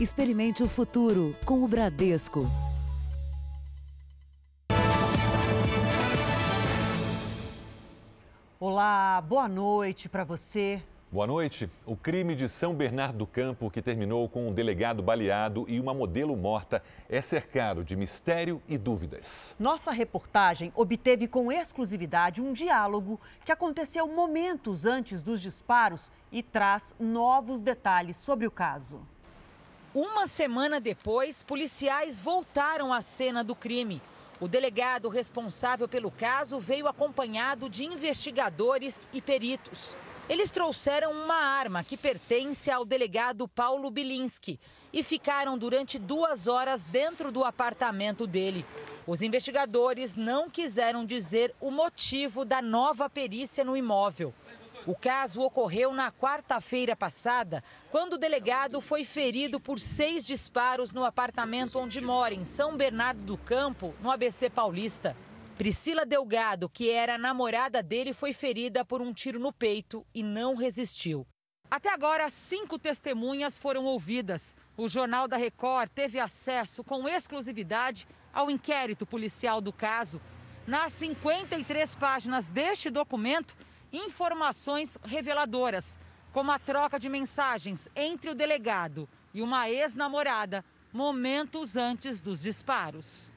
[0.00, 2.48] Experimente o futuro com o Bradesco.
[8.60, 10.80] Olá, boa noite para você.
[11.10, 11.68] Boa noite.
[11.84, 15.92] O crime de São Bernardo do Campo, que terminou com um delegado baleado e uma
[15.92, 19.56] modelo morta, é cercado de mistério e dúvidas.
[19.58, 26.94] Nossa reportagem obteve com exclusividade um diálogo que aconteceu momentos antes dos disparos e traz
[27.00, 29.00] novos detalhes sobre o caso.
[29.94, 34.02] Uma semana depois, policiais voltaram à cena do crime.
[34.38, 39.96] O delegado responsável pelo caso veio acompanhado de investigadores e peritos.
[40.28, 44.60] Eles trouxeram uma arma que pertence ao delegado Paulo Bilinski
[44.92, 48.66] e ficaram durante duas horas dentro do apartamento dele.
[49.06, 54.34] Os investigadores não quiseram dizer o motivo da nova perícia no imóvel.
[54.88, 61.04] O caso ocorreu na quarta-feira passada, quando o delegado foi ferido por seis disparos no
[61.04, 65.14] apartamento onde mora, em São Bernardo do Campo, no ABC Paulista.
[65.58, 70.54] Priscila Delgado, que era namorada dele, foi ferida por um tiro no peito e não
[70.54, 71.26] resistiu.
[71.70, 74.56] Até agora, cinco testemunhas foram ouvidas.
[74.74, 80.18] O Jornal da Record teve acesso com exclusividade ao inquérito policial do caso.
[80.66, 83.54] Nas 53 páginas deste documento,
[83.92, 85.98] informações reveladoras,
[86.32, 93.30] como a troca de mensagens entre o delegado e uma ex-namorada momentos antes dos disparos.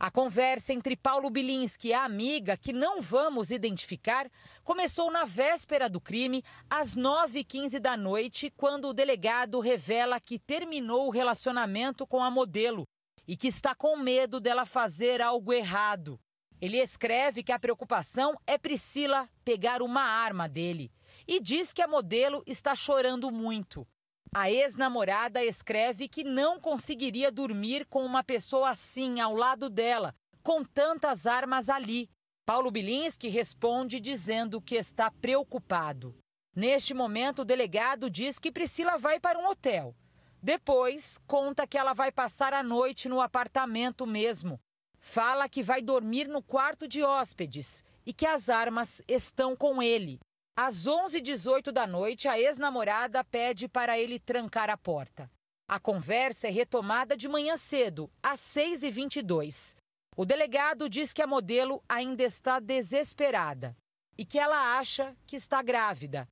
[0.00, 4.30] A conversa entre Paulo Bilinski e a amiga, que não vamos identificar,
[4.62, 11.08] começou na véspera do crime, às 9h15 da noite, quando o delegado revela que terminou
[11.08, 12.86] o relacionamento com a modelo
[13.26, 16.18] e que está com medo dela fazer algo errado.
[16.60, 20.90] Ele escreve que a preocupação é Priscila pegar uma arma dele
[21.26, 23.86] e diz que a modelo está chorando muito.
[24.34, 30.62] A ex-namorada escreve que não conseguiria dormir com uma pessoa assim ao lado dela, com
[30.64, 32.10] tantas armas ali.
[32.44, 36.14] Paulo Bilinski responde dizendo que está preocupado.
[36.54, 39.94] Neste momento, o delegado diz que Priscila vai para um hotel.
[40.42, 44.60] Depois, conta que ela vai passar a noite no apartamento mesmo.
[45.10, 50.20] Fala que vai dormir no quarto de hóspedes e que as armas estão com ele.
[50.54, 55.30] Às 11h18 da noite, a ex-namorada pede para ele trancar a porta.
[55.66, 59.74] A conversa é retomada de manhã cedo, às 6h22.
[60.14, 63.74] O delegado diz que a modelo ainda está desesperada
[64.18, 66.28] e que ela acha que está grávida.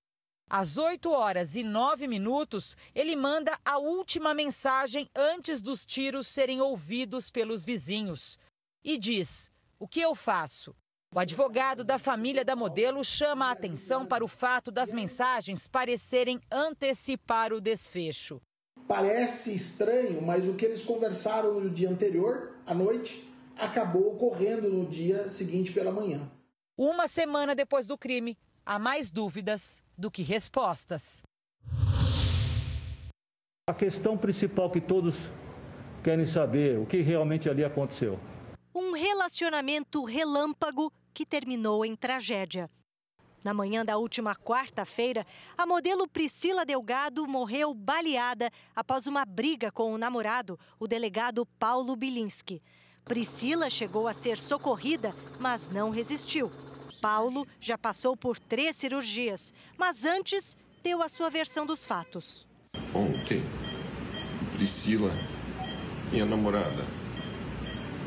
[0.50, 6.60] Às 8 horas e 9 minutos, ele manda a última mensagem antes dos tiros serem
[6.60, 8.38] ouvidos pelos vizinhos.
[8.86, 10.72] E diz: O que eu faço?
[11.12, 16.40] O advogado da família da modelo chama a atenção para o fato das mensagens parecerem
[16.48, 18.40] antecipar o desfecho.
[18.86, 24.86] Parece estranho, mas o que eles conversaram no dia anterior, à noite, acabou ocorrendo no
[24.86, 26.30] dia seguinte pela manhã.
[26.78, 31.22] Uma semana depois do crime, há mais dúvidas do que respostas.
[33.68, 35.16] A questão principal que todos
[36.04, 38.16] querem saber, o que realmente ali aconteceu.
[39.26, 42.70] Relacionamento relâmpago que terminou em tragédia.
[43.42, 45.26] Na manhã da última quarta-feira,
[45.58, 51.96] a modelo Priscila Delgado morreu baleada após uma briga com o namorado, o delegado Paulo
[51.96, 52.62] Bilinski.
[53.04, 56.48] Priscila chegou a ser socorrida, mas não resistiu.
[57.00, 62.46] Paulo já passou por três cirurgias, mas antes deu a sua versão dos fatos.
[62.94, 63.42] Ontem,
[64.54, 65.10] Priscila,
[66.12, 66.84] minha namorada,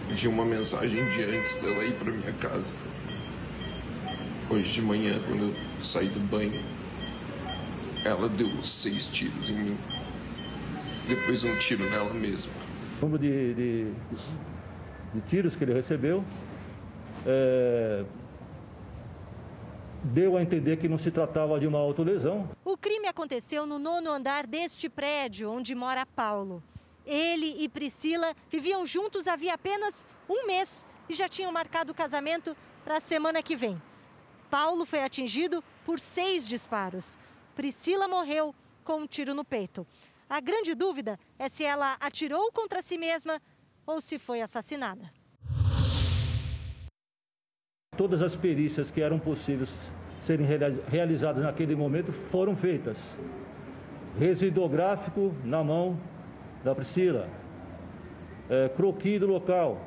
[0.09, 2.73] vi uma mensagem de antes dela ir para minha casa.
[4.49, 6.59] Hoje de manhã, quando eu saí do banho,
[8.03, 9.77] ela deu seis tiros em mim.
[11.07, 12.51] Depois um tiro nela mesma.
[13.01, 13.93] O número de, de,
[15.13, 16.23] de, tiros que ele recebeu
[17.25, 18.03] é,
[20.03, 22.49] deu a entender que não se tratava de uma autolesão.
[22.65, 26.63] O crime aconteceu no nono andar deste prédio onde mora Paulo.
[27.05, 32.55] Ele e Priscila viviam juntos havia apenas um mês e já tinham marcado o casamento
[32.83, 33.81] para a semana que vem.
[34.49, 37.17] Paulo foi atingido por seis disparos.
[37.55, 38.53] Priscila morreu
[38.83, 39.85] com um tiro no peito.
[40.29, 43.41] A grande dúvida é se ela atirou contra si mesma
[43.85, 45.11] ou se foi assassinada.
[47.97, 49.69] Todas as perícias que eram possíveis
[50.21, 50.45] serem
[50.87, 52.97] realizadas naquele momento foram feitas.
[54.17, 55.99] Residográfico na mão
[56.63, 57.29] da Priscila,
[58.49, 59.81] é, croqui do local,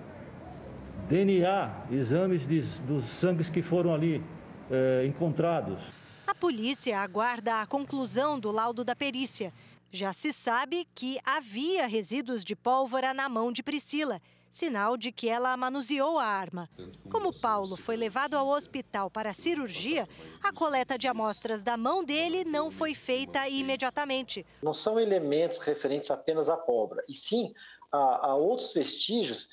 [1.08, 4.22] DNA, exames de, dos sangues que foram ali
[4.70, 5.78] é, encontrados.
[6.26, 9.52] A polícia aguarda a conclusão do laudo da perícia.
[9.92, 14.20] Já se sabe que havia resíduos de pólvora na mão de Priscila,
[14.52, 16.68] sinal de que ela manuseou a arma.
[17.10, 20.06] Como Paulo foi levado ao hospital para cirurgia,
[20.42, 24.46] a coleta de amostras da mão dele não foi feita imediatamente.
[24.62, 27.52] Não são elementos referentes apenas à pólvora, e sim
[27.90, 29.48] a, a outros vestígios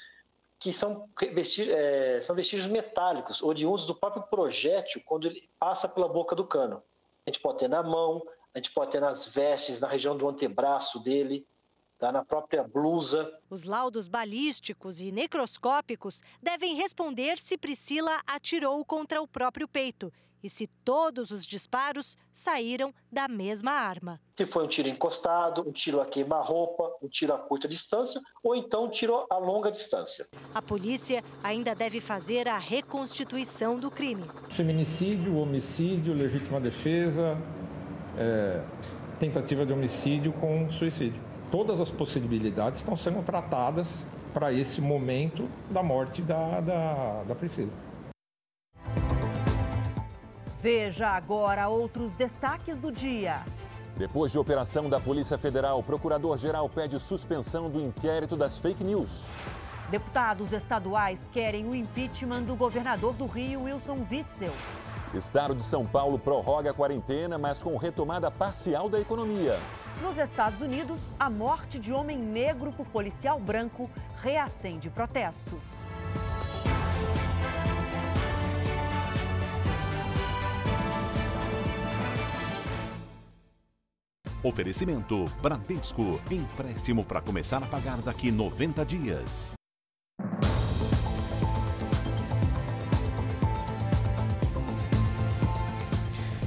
[0.60, 6.36] que são é, são vestígios metálicos, oriundos do próprio projétil quando ele passa pela boca
[6.36, 6.84] do cano.
[7.26, 8.22] A gente pode ter na mão,
[8.54, 11.48] a gente pode ter nas vestes, na região do antebraço dele,
[12.00, 12.12] tá?
[12.12, 13.32] na própria blusa.
[13.50, 20.12] Os laudos balísticos e necroscópicos devem responder se Priscila atirou contra o próprio peito
[20.42, 24.22] e se todos os disparos saíram da mesma arma.
[24.38, 28.56] Se foi um tiro encostado, um tiro a queima-roupa, um tiro a curta distância ou
[28.56, 30.26] então um tiro a longa distância.
[30.56, 34.24] A polícia ainda deve fazer a reconstituição do crime.
[34.52, 37.38] Feminicídio, homicídio, legítima defesa,
[38.18, 38.64] é,
[39.20, 41.29] tentativa de homicídio com suicídio.
[41.52, 43.98] Todas as possibilidades estão sendo tratadas
[44.34, 47.72] para esse momento da morte da, da, da Priscila.
[50.60, 53.44] Veja agora outros destaques do dia.
[53.98, 59.26] Depois de operação da Polícia Federal, o Procurador-Geral pede suspensão do inquérito das fake news.
[59.90, 64.54] Deputados estaduais querem o impeachment do governador do Rio, Wilson Witzel.
[65.14, 69.58] Estado de São Paulo prorroga a quarentena, mas com retomada parcial da economia.
[70.02, 73.90] Nos Estados Unidos, a morte de homem negro por policial branco
[74.22, 75.64] reacende protestos.
[84.42, 86.22] Oferecimento Bradesco.
[86.32, 89.59] Empréstimo para começar a pagar daqui 90 dias.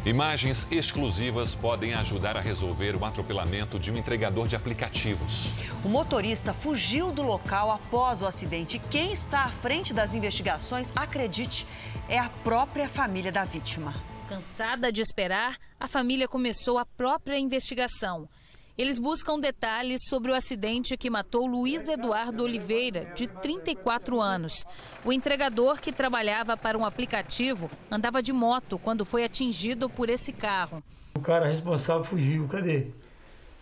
[0.05, 5.53] Imagens exclusivas podem ajudar a resolver o atropelamento de um entregador de aplicativos.
[5.85, 8.81] O motorista fugiu do local após o acidente.
[8.91, 11.65] Quem está à frente das investigações, acredite,
[12.09, 13.95] é a própria família da vítima.
[14.29, 18.29] Cansada de esperar, a família começou a própria investigação.
[18.77, 24.65] Eles buscam detalhes sobre o acidente que matou Luiz Eduardo Oliveira, de 34 anos.
[25.05, 30.33] O entregador que trabalhava para um aplicativo andava de moto quando foi atingido por esse
[30.33, 30.83] carro.
[31.15, 32.87] O cara responsável fugiu, cadê?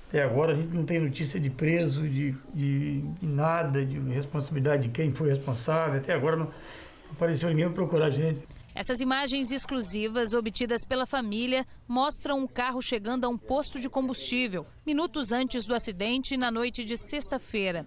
[0.09, 4.85] Até agora a gente não tem notícia de preso, de, de, de nada, de responsabilidade
[4.85, 5.99] de quem foi responsável.
[5.99, 6.49] Até agora não
[7.11, 8.47] apareceu ninguém para procurar a gente.
[8.81, 14.67] Essas imagens exclusivas obtidas pela família mostram um carro chegando a um posto de combustível,
[14.87, 17.87] minutos antes do acidente, na noite de sexta-feira.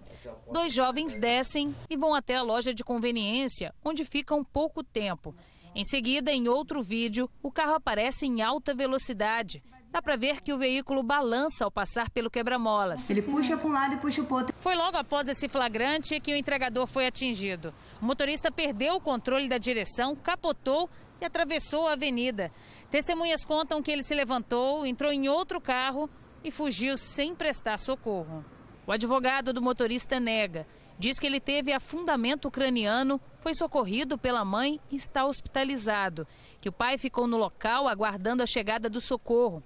[0.52, 5.34] Dois jovens descem e vão até a loja de conveniência, onde ficam pouco tempo.
[5.74, 9.64] Em seguida, em outro vídeo, o carro aparece em alta velocidade.
[9.94, 13.08] Dá para ver que o veículo balança ao passar pelo quebra-molas.
[13.12, 14.56] Ele puxa para um lado e puxa para o outro.
[14.60, 17.72] Foi logo após esse flagrante que o entregador foi atingido.
[18.02, 20.90] O motorista perdeu o controle da direção, capotou
[21.22, 22.52] e atravessou a avenida.
[22.90, 26.10] Testemunhas contam que ele se levantou, entrou em outro carro
[26.44, 28.44] e fugiu sem prestar socorro.
[28.88, 30.66] O advogado do motorista nega.
[30.98, 36.28] Diz que ele teve afundamento craniano, foi socorrido pela mãe e está hospitalizado.
[36.60, 39.62] Que o pai ficou no local aguardando a chegada do socorro.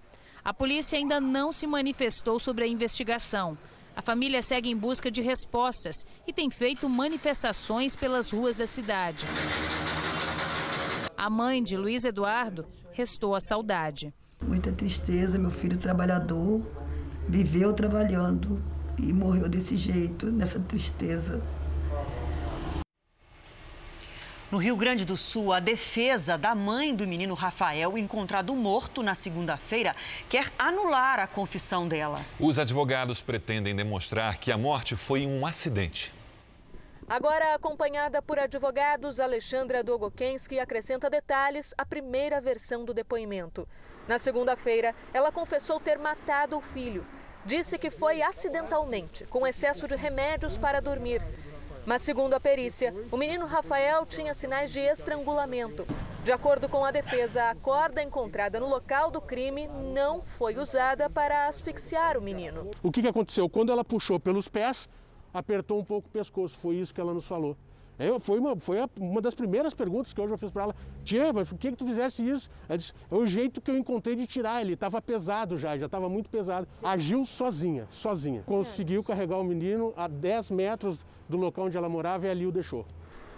[0.47, 3.57] A polícia ainda não se manifestou sobre a investigação.
[3.93, 9.25] A família segue em busca de respostas e tem feito manifestações pelas ruas da cidade.
[11.17, 14.13] A mãe de Luiz Eduardo restou a saudade.
[14.41, 16.65] Muita tristeza, meu filho trabalhador,
[17.27, 18.63] viveu trabalhando
[18.97, 21.41] e morreu desse jeito, nessa tristeza.
[24.49, 29.13] No Rio Grande do Sul, a defesa da mãe do menino Rafael, encontrado morto na
[29.13, 29.93] segunda-feira,
[30.29, 32.25] quer anular a confissão dela.
[32.39, 36.13] Os advogados pretendem demonstrar que a morte foi um acidente.
[37.09, 43.67] Agora acompanhada por advogados, Alexandra Dogokensky acrescenta detalhes à primeira versão do depoimento.
[44.07, 47.05] Na segunda-feira, ela confessou ter matado o filho.
[47.45, 51.21] Disse que foi acidentalmente, com excesso de remédios para dormir.
[51.87, 55.87] Mas, segundo a perícia, o menino Rafael tinha sinais de estrangulamento.
[56.21, 61.09] De acordo com a defesa, a corda encontrada no local do crime não foi usada
[61.09, 62.69] para asfixiar o menino.
[62.83, 63.49] O que, aconteceu?
[63.49, 64.89] Quando ela puxou pelos pés,
[65.33, 66.57] apertou um pouco o pescoço.
[66.57, 67.55] Foi isso que ela nos falou.
[67.99, 70.75] Eu, foi uma, foi uma das primeiras perguntas que eu já fiz para ela.
[71.03, 72.49] Tia, mas por que, que tu fizesse isso?
[72.69, 74.73] Ela disse, é o jeito que eu encontrei de tirar ele.
[74.73, 76.67] Estava pesado já, já estava muito pesado.
[76.83, 78.43] Agiu sozinha, sozinha.
[78.45, 82.51] Conseguiu carregar o menino a 10 metros do local onde ela morava e ali o
[82.51, 82.85] deixou.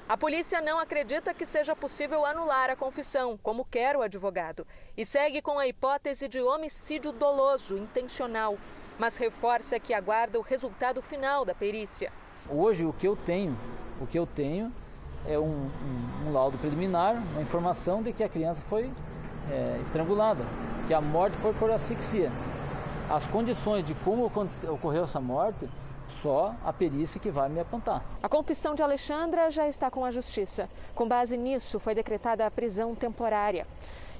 [0.09, 4.65] A polícia não acredita que seja possível anular a confissão, como quer o advogado,
[4.97, 8.57] e segue com a hipótese de homicídio doloso, intencional.
[8.97, 12.11] mas reforça que aguarda o resultado final da perícia.
[12.51, 13.55] Hoje o que eu tenho,
[14.01, 14.71] o que eu tenho
[15.27, 18.91] é um, um, um laudo preliminar, uma informação de que a criança foi
[19.51, 20.45] é, estrangulada,
[20.87, 22.31] que a morte foi por asfixia.
[23.07, 24.31] As condições de como
[24.67, 25.69] ocorreu essa morte
[26.23, 28.03] só a perícia que vai me apontar.
[28.21, 30.67] A confissão de Alexandra já está com a justiça.
[30.95, 33.67] Com base nisso, foi decretada a prisão temporária.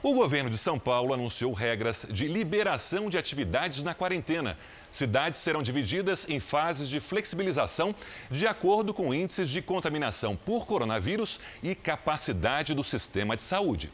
[0.00, 4.56] O governo de São Paulo anunciou regras de liberação de atividades na quarentena.
[4.90, 7.94] Cidades serão divididas em fases de flexibilização
[8.30, 13.92] de acordo com índices de contaminação por coronavírus e capacidade do sistema de saúde.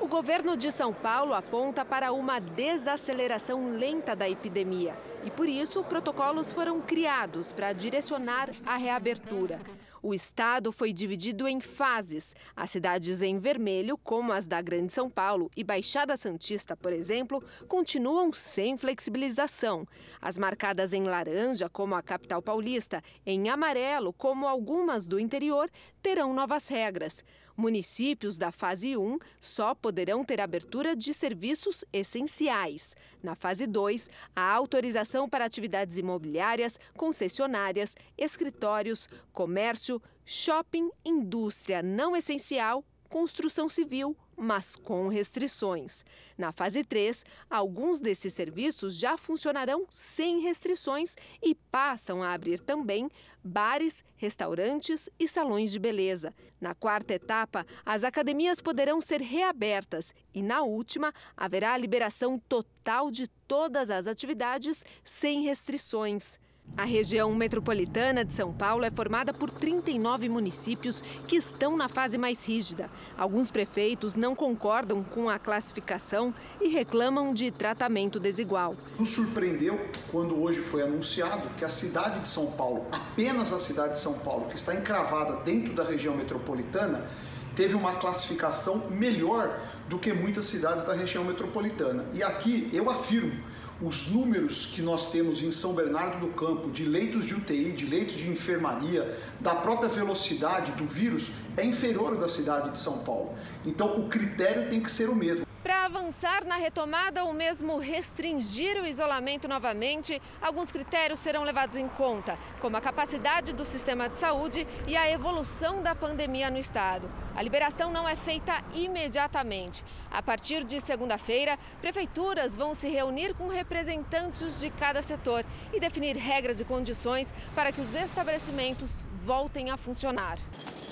[0.00, 5.84] O governo de São Paulo aponta para uma desaceleração lenta da epidemia e, por isso,
[5.84, 9.60] protocolos foram criados para direcionar a reabertura.
[10.04, 12.34] O estado foi dividido em fases.
[12.56, 17.40] As cidades em vermelho, como as da Grande São Paulo e Baixada Santista, por exemplo,
[17.68, 19.86] continuam sem flexibilização.
[20.20, 25.70] As marcadas em laranja, como a capital paulista, em amarelo, como algumas do interior,
[26.02, 27.24] terão novas regras.
[27.56, 32.96] Municípios da fase 1 só poderão ter abertura de serviços essenciais.
[33.22, 42.84] Na fase 2, a autorização para atividades imobiliárias, concessionárias, escritórios, comércio, shopping, indústria não essencial,
[43.08, 46.04] construção civil, mas com restrições.
[46.36, 53.08] Na fase 3, alguns desses serviços já funcionarão sem restrições e passam a abrir também
[53.44, 56.34] bares, restaurantes e salões de beleza.
[56.60, 63.10] Na quarta etapa, as academias poderão ser reabertas e, na última, haverá a liberação total
[63.10, 66.38] de todas as atividades sem restrições.
[66.74, 72.16] A região metropolitana de São Paulo é formada por 39 municípios que estão na fase
[72.16, 72.90] mais rígida.
[73.16, 78.74] Alguns prefeitos não concordam com a classificação e reclamam de tratamento desigual.
[78.98, 79.78] Nos surpreendeu
[80.10, 84.14] quando hoje foi anunciado que a cidade de São Paulo, apenas a cidade de São
[84.20, 87.06] Paulo, que está encravada dentro da região metropolitana,
[87.54, 92.06] teve uma classificação melhor do que muitas cidades da região metropolitana.
[92.14, 93.51] E aqui eu afirmo
[93.82, 97.84] os números que nós temos em São Bernardo do Campo de leitos de UTI, de
[97.84, 102.98] leitos de enfermaria, da própria velocidade do vírus, é inferior ao da cidade de São
[102.98, 103.34] Paulo.
[103.64, 105.46] Então o critério tem que ser o mesmo.
[105.62, 111.86] Para avançar na retomada ou mesmo restringir o isolamento novamente, alguns critérios serão levados em
[111.86, 117.08] conta, como a capacidade do sistema de saúde e a evolução da pandemia no estado.
[117.36, 119.84] A liberação não é feita imediatamente.
[120.10, 126.16] A partir de segunda-feira, prefeituras vão se reunir com representantes de cada setor e definir
[126.16, 130.38] regras e condições para que os estabelecimentos voltem a funcionar.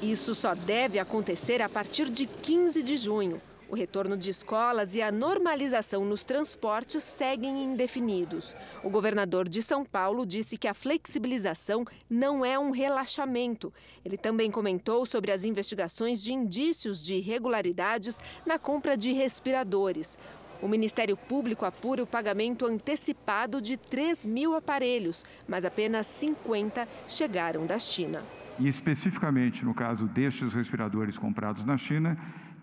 [0.00, 3.40] Isso só deve acontecer a partir de 15 de junho.
[3.71, 8.57] O retorno de escolas e a normalização nos transportes seguem indefinidos.
[8.83, 13.73] O governador de São Paulo disse que a flexibilização não é um relaxamento.
[14.04, 20.19] Ele também comentou sobre as investigações de indícios de irregularidades na compra de respiradores.
[20.61, 27.66] O Ministério Público apura o pagamento antecipado de 3 mil aparelhos, mas apenas 50 chegaram
[27.66, 28.39] da China.
[28.61, 32.17] E especificamente no caso destes respiradores comprados na China,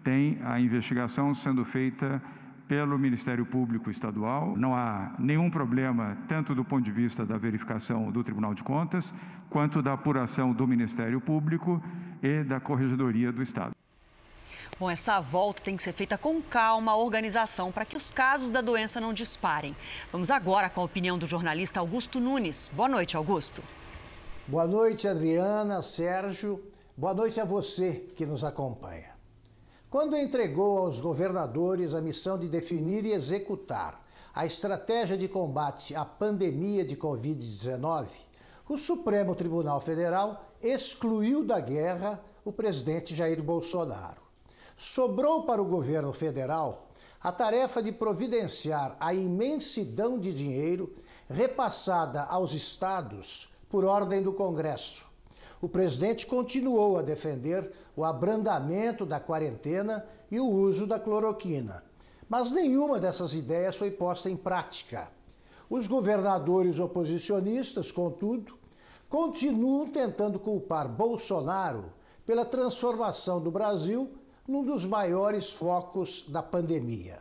[0.04, 2.22] tem a investigação sendo feita
[2.68, 4.56] pelo Ministério Público Estadual.
[4.56, 9.12] Não há nenhum problema, tanto do ponto de vista da verificação do Tribunal de Contas,
[9.50, 11.82] quanto da apuração do Ministério Público
[12.22, 13.72] e da Corregedoria do Estado.
[14.80, 18.62] Bom, essa volta tem que ser feita com calma, organização, para que os casos da
[18.62, 19.76] doença não disparem.
[20.12, 22.70] Vamos agora com a opinião do jornalista Augusto Nunes.
[22.72, 23.64] Boa noite, Augusto.
[24.48, 26.64] Boa noite, Adriana, Sérgio.
[26.96, 29.16] Boa noite a você que nos acompanha.
[29.90, 34.02] Quando entregou aos governadores a missão de definir e executar
[34.34, 38.08] a estratégia de combate à pandemia de Covid-19,
[38.70, 44.28] o Supremo Tribunal Federal excluiu da guerra o presidente Jair Bolsonaro
[44.78, 46.88] sobrou para o governo federal
[47.20, 50.96] a tarefa de providenciar a imensidão de dinheiro
[51.28, 55.06] repassada aos estados por ordem do Congresso.
[55.62, 61.84] O presidente continuou a defender o abrandamento da quarentena e o uso da cloroquina.
[62.30, 65.10] Mas nenhuma dessas ideias foi posta em prática.
[65.70, 68.58] Os governadores oposicionistas, contudo,
[69.10, 71.92] continuam tentando culpar Bolsonaro
[72.26, 74.12] pela transformação do Brasil
[74.48, 77.20] num dos maiores focos da pandemia.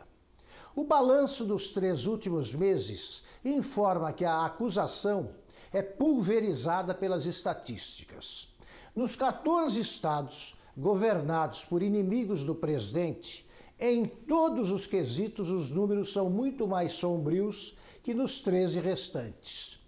[0.75, 5.31] O balanço dos três últimos meses informa que a acusação
[5.71, 8.49] é pulverizada pelas estatísticas.
[8.95, 13.47] Nos 14 estados governados por inimigos do presidente,
[13.79, 19.79] em todos os quesitos os números são muito mais sombrios que nos 13 restantes.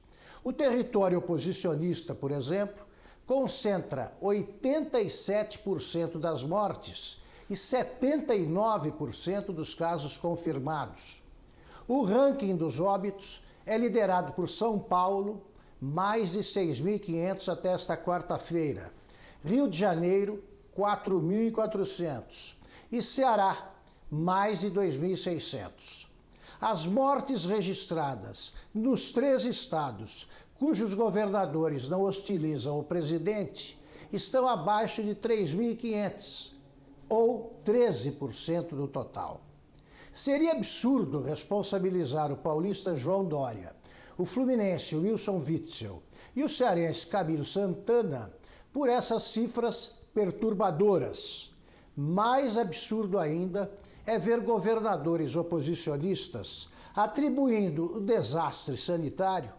[0.43, 2.85] O território oposicionista, por exemplo,
[3.25, 7.19] concentra 87% das mortes
[7.49, 11.23] e 79% dos casos confirmados.
[11.87, 15.41] O ranking dos óbitos é liderado por São Paulo,
[15.79, 18.91] mais de 6.500 até esta quarta-feira.
[19.43, 20.43] Rio de Janeiro,
[20.75, 22.55] 4.400.
[22.91, 23.73] E Ceará,
[24.09, 26.07] mais de 2.600.
[26.59, 30.27] As mortes registradas nos três estados
[30.59, 33.79] cujos governadores não hostilizam o presidente
[34.11, 36.51] estão abaixo de 3.500
[37.07, 39.41] ou 13% do total.
[40.11, 43.75] Seria absurdo responsabilizar o paulista João Dória,
[44.19, 46.03] o fluminense Wilson Witzel
[46.35, 48.29] e o cearense Camilo Santana
[48.73, 51.55] por essas cifras perturbadoras.
[51.95, 53.71] Mais absurdo ainda
[54.05, 59.53] é ver governadores oposicionistas atribuindo o desastre sanitário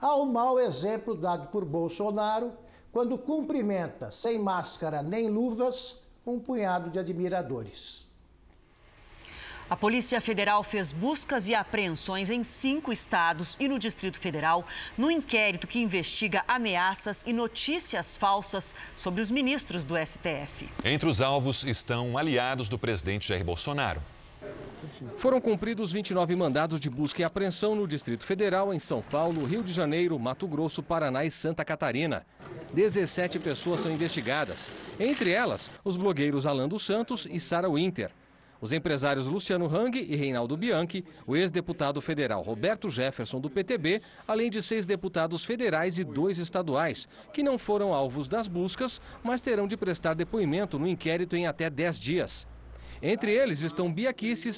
[0.00, 2.52] ao mau exemplo dado por Bolsonaro
[2.90, 8.05] quando cumprimenta, sem máscara nem luvas, um punhado de admiradores.
[9.68, 14.64] A Polícia Federal fez buscas e apreensões em cinco estados e no Distrito Federal
[14.96, 20.68] no inquérito que investiga ameaças e notícias falsas sobre os ministros do STF.
[20.84, 24.00] Entre os alvos estão aliados do presidente Jair Bolsonaro.
[25.18, 29.64] Foram cumpridos 29 mandados de busca e apreensão no Distrito Federal, em São Paulo, Rio
[29.64, 32.24] de Janeiro, Mato Grosso, Paraná e Santa Catarina.
[32.72, 34.68] 17 pessoas são investigadas,
[35.00, 38.12] entre elas os blogueiros Alan dos Santos e Sara Winter.
[38.60, 44.50] Os empresários Luciano Hang e Reinaldo Bianchi, o ex-deputado federal Roberto Jefferson do PTB, além
[44.50, 49.66] de seis deputados federais e dois estaduais, que não foram alvos das buscas, mas terão
[49.66, 52.46] de prestar depoimento no inquérito em até 10 dias.
[53.02, 54.14] Entre eles estão Bia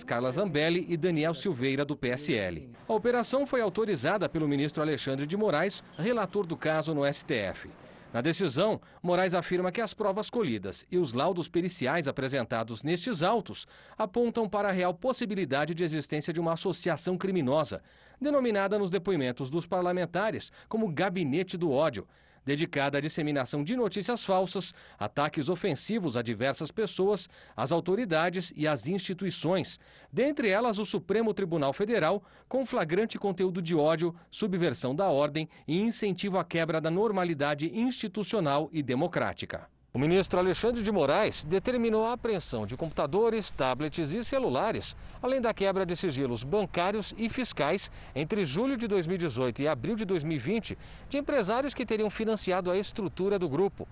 [0.06, 2.70] Carla Zambelli e Daniel Silveira, do PSL.
[2.88, 7.68] A operação foi autorizada pelo ministro Alexandre de Moraes, relator do caso no STF.
[8.12, 13.66] Na decisão, Moraes afirma que as provas colhidas e os laudos periciais apresentados nestes autos
[13.98, 17.82] apontam para a real possibilidade de existência de uma associação criminosa,
[18.18, 22.08] denominada nos depoimentos dos parlamentares como Gabinete do Ódio,
[22.48, 28.88] dedicada à disseminação de notícias falsas, ataques ofensivos a diversas pessoas, às autoridades e às
[28.88, 29.78] instituições,
[30.10, 35.78] dentre elas o Supremo Tribunal Federal, com flagrante conteúdo de ódio, subversão da ordem e
[35.78, 39.68] incentivo à quebra da normalidade institucional e democrática.
[39.90, 45.54] O ministro Alexandre de Moraes determinou a apreensão de computadores, tablets e celulares, além da
[45.54, 50.76] quebra de sigilos bancários e fiscais entre julho de 2018 e abril de 2020
[51.08, 53.88] de empresários que teriam financiado a estrutura do grupo.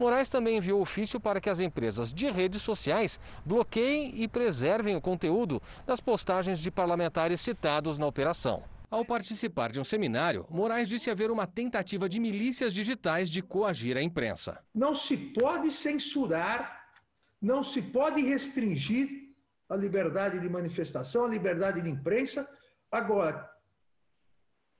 [0.00, 5.00] Moraes também enviou ofício para que as empresas de redes sociais bloqueiem e preservem o
[5.00, 8.64] conteúdo das postagens de parlamentares citados na operação.
[8.88, 13.96] Ao participar de um seminário, Moraes disse haver uma tentativa de milícias digitais de coagir
[13.96, 14.62] a imprensa.
[14.72, 16.88] Não se pode censurar,
[17.42, 19.34] não se pode restringir
[19.68, 22.48] a liberdade de manifestação, a liberdade de imprensa.
[22.90, 23.50] Agora,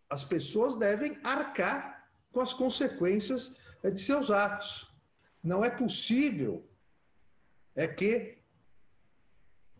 [0.08, 4.88] as pessoas devem arcar com as consequências eh, de seus atos.
[5.42, 6.64] Não é possível
[7.74, 8.38] é que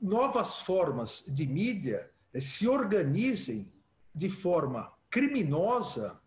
[0.03, 3.73] novas formas de mídia eh, se organizem
[4.17, 6.19] de forma criminosa,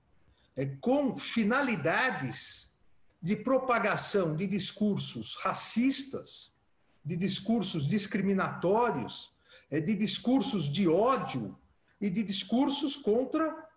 [0.55, 2.71] é, com finalidades
[3.19, 6.55] de propagação de discursos racistas,
[7.03, 9.33] de discursos discriminatórios,
[9.71, 11.57] é, de discursos de ódio
[11.99, 13.67] e de discursos contra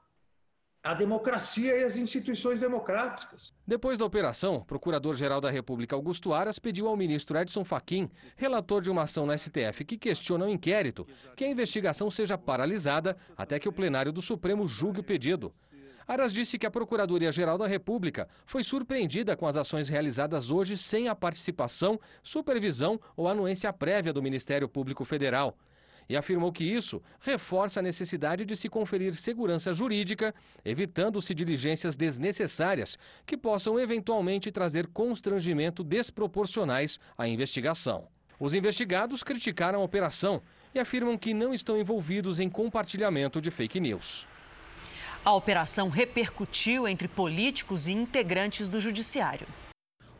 [0.83, 3.55] a democracia e as instituições democráticas.
[3.65, 8.91] Depois da operação, Procurador-Geral da República Augusto Aras pediu ao ministro Edson Fachin, relator de
[8.91, 13.69] uma ação no STF que questiona o inquérito, que a investigação seja paralisada até que
[13.69, 15.53] o plenário do Supremo julgue o pedido.
[16.05, 21.07] Aras disse que a Procuradoria-Geral da República foi surpreendida com as ações realizadas hoje sem
[21.07, 25.57] a participação, supervisão ou anuência prévia do Ministério Público Federal
[26.09, 30.35] e afirmou que isso reforça a necessidade de se conferir segurança jurídica,
[30.65, 38.09] evitando-se diligências desnecessárias que possam eventualmente trazer constrangimento desproporcionais à investigação.
[38.39, 40.43] Os investigados criticaram a operação
[40.75, 44.27] e afirmam que não estão envolvidos em compartilhamento de fake news.
[45.25, 49.47] A operação repercutiu entre políticos e integrantes do Judiciário.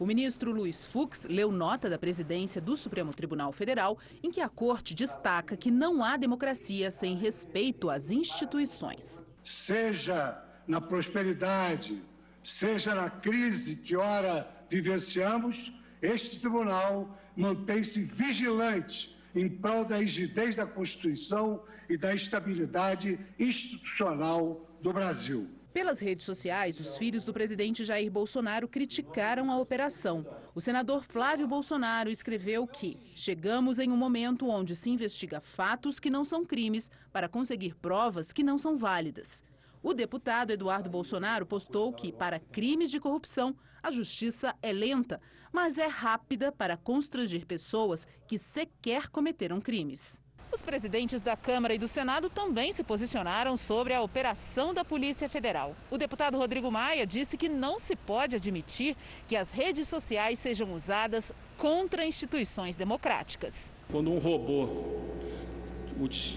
[0.03, 4.49] O ministro Luiz Fux leu nota da presidência do Supremo Tribunal Federal em que a
[4.49, 9.25] corte destaca que não há democracia sem respeito às instituições.
[9.45, 12.03] Seja na prosperidade,
[12.43, 20.67] seja na crise que ora vivenciamos, este tribunal mantém-se vigilante em prol da rigidez da
[20.67, 25.49] Constituição e da estabilidade institucional do Brasil.
[25.73, 30.27] Pelas redes sociais, os filhos do presidente Jair Bolsonaro criticaram a operação.
[30.55, 36.11] O senador Flávio Bolsonaro escreveu que chegamos em um momento onde se investiga fatos que
[36.11, 39.43] não são crimes para conseguir provas que não são válidas.
[39.83, 45.79] O deputado Eduardo Bolsonaro postou que, para crimes de corrupção, a justiça é lenta, mas
[45.79, 50.22] é rápida para constranger pessoas que sequer cometeram crimes.
[50.53, 55.27] Os presidentes da Câmara e do Senado também se posicionaram sobre a operação da Polícia
[55.27, 55.75] Federal.
[55.91, 58.95] O deputado Rodrigo Maia disse que não se pode admitir
[59.27, 63.73] que as redes sociais sejam usadas contra instituições democráticas.
[63.91, 64.69] Quando um robô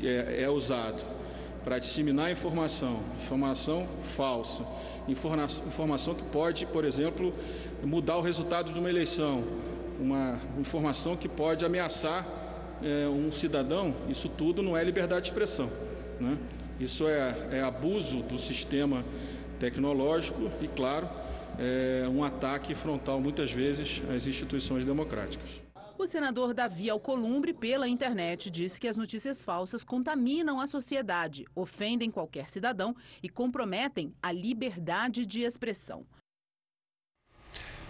[0.01, 1.04] é, é usado
[1.65, 4.65] para disseminar informação, informação falsa,
[5.10, 7.34] informação que pode, por exemplo,
[7.84, 9.43] mudar o resultado de uma eleição,
[9.99, 12.44] uma informação que pode ameaçar
[12.86, 15.69] é, um cidadão, isso tudo não é liberdade de expressão.
[16.19, 16.38] Né?
[16.80, 19.04] Isso é, é abuso do sistema
[19.60, 21.10] tecnológico e, claro,
[21.58, 25.63] é um ataque frontal, muitas vezes, às instituições democráticas.
[25.98, 32.12] O senador Davi Alcolumbre, pela internet, disse que as notícias falsas contaminam a sociedade, ofendem
[32.12, 32.93] qualquer cidadão
[33.24, 36.06] e comprometem a liberdade de expressão.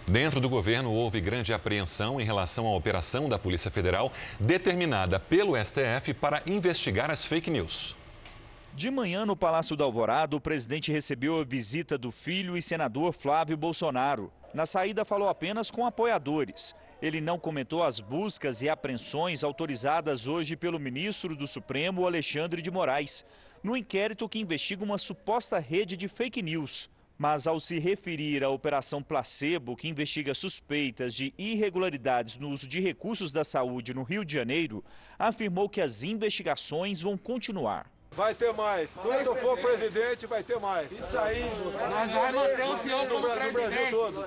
[0.08, 5.56] Dentro do governo, houve grande apreensão em relação à operação da Polícia Federal determinada pelo
[5.56, 7.96] STF para investigar as fake news.
[8.72, 13.12] De manhã, no Palácio do Alvorada, o presidente recebeu a visita do filho e senador
[13.12, 14.32] Flávio Bolsonaro.
[14.54, 16.72] Na saída, falou apenas com apoiadores.
[17.02, 22.70] Ele não comentou as buscas e apreensões autorizadas hoje pelo ministro do Supremo, Alexandre de
[22.70, 23.24] Moraes,
[23.60, 26.88] no inquérito que investiga uma suposta rede de fake news.
[27.18, 32.80] Mas ao se referir à Operação Placebo, que investiga suspeitas de irregularidades no uso de
[32.80, 34.84] recursos da saúde no Rio de Janeiro,
[35.18, 37.90] afirmou que as investigações vão continuar.
[38.12, 38.90] Vai ter mais.
[38.92, 40.90] Quando eu for presidente, vai ter mais.
[40.90, 43.52] Isso aí, Nós vamos manter o senhor como presidente.
[43.52, 44.26] Brasil todo.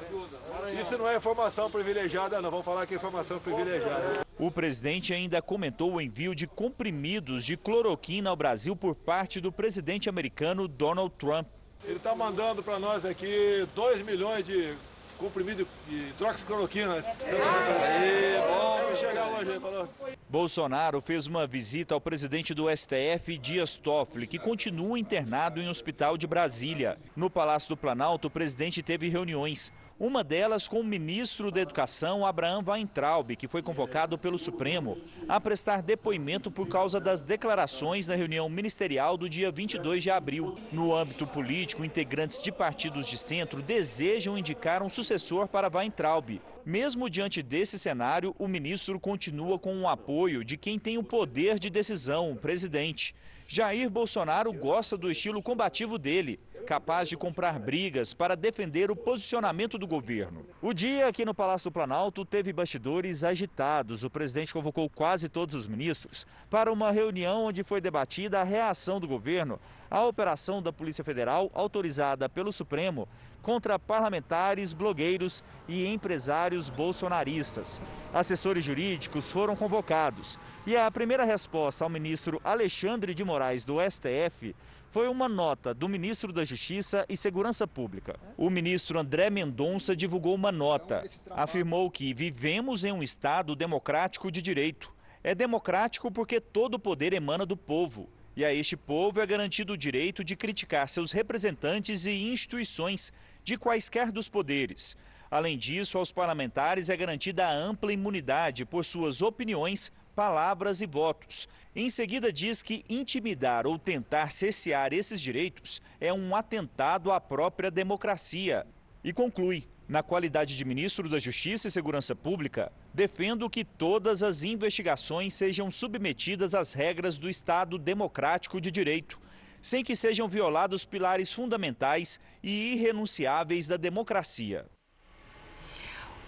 [0.80, 2.52] Isso não é informação privilegiada, não.
[2.52, 4.28] Vamos falar que é informação privilegiada.
[4.38, 9.52] O presidente ainda comentou o envio de comprimidos de cloroquina ao Brasil por parte do
[9.52, 11.48] presidente americano Donald Trump.
[11.84, 14.76] Ele está mandando para nós aqui 2 milhões de
[15.18, 16.96] comprimido de troxicloroquina.
[16.96, 19.88] Aí, bom, chegar hoje, falou.
[20.30, 26.18] Bolsonaro fez uma visita ao presidente do STF, Dias Toffoli, que continua internado em hospital
[26.18, 26.98] de Brasília.
[27.16, 32.26] No Palácio do Planalto, o presidente teve reuniões uma delas com o ministro da Educação,
[32.26, 38.16] Abraham Weintraub, que foi convocado pelo Supremo a prestar depoimento por causa das declarações na
[38.16, 40.58] reunião ministerial do dia 22 de abril.
[40.72, 46.40] No âmbito político, integrantes de partidos de centro desejam indicar um sucessor para Weintraub.
[46.66, 51.60] Mesmo diante desse cenário, o ministro continua com o apoio de quem tem o poder
[51.60, 53.14] de decisão, o presidente.
[53.52, 59.78] Jair Bolsonaro gosta do estilo combativo dele, capaz de comprar brigas para defender o posicionamento
[59.78, 60.46] do governo.
[60.62, 64.04] O dia aqui no Palácio do Planalto teve bastidores agitados.
[64.04, 69.00] O presidente convocou quase todos os ministros para uma reunião onde foi debatida a reação
[69.00, 73.08] do governo à operação da Polícia Federal autorizada pelo Supremo
[73.42, 77.82] contra parlamentares, blogueiros e empresários bolsonaristas.
[78.14, 84.56] Assessores jurídicos foram convocados e a primeira resposta ao ministro Alexandre de Moraes do STF
[84.92, 88.20] foi uma nota do ministro da Justiça e Segurança Pública.
[88.36, 91.04] O ministro André Mendonça divulgou uma nota.
[91.30, 94.94] Afirmou que vivemos em um Estado democrático de direito.
[95.24, 98.10] É democrático porque todo o poder emana do povo.
[98.36, 103.12] E a este povo é garantido o direito de criticar seus representantes e instituições
[103.44, 104.98] de quaisquer dos poderes.
[105.30, 111.48] Além disso, aos parlamentares é garantida a ampla imunidade por suas opiniões, palavras e votos.
[111.82, 117.72] Em seguida, diz que intimidar ou tentar cessear esses direitos é um atentado à própria
[117.72, 118.68] democracia.
[119.02, 124.44] E conclui: na qualidade de ministro da Justiça e Segurança Pública, defendo que todas as
[124.44, 129.18] investigações sejam submetidas às regras do Estado democrático de direito,
[129.62, 134.66] sem que sejam violados pilares fundamentais e irrenunciáveis da democracia.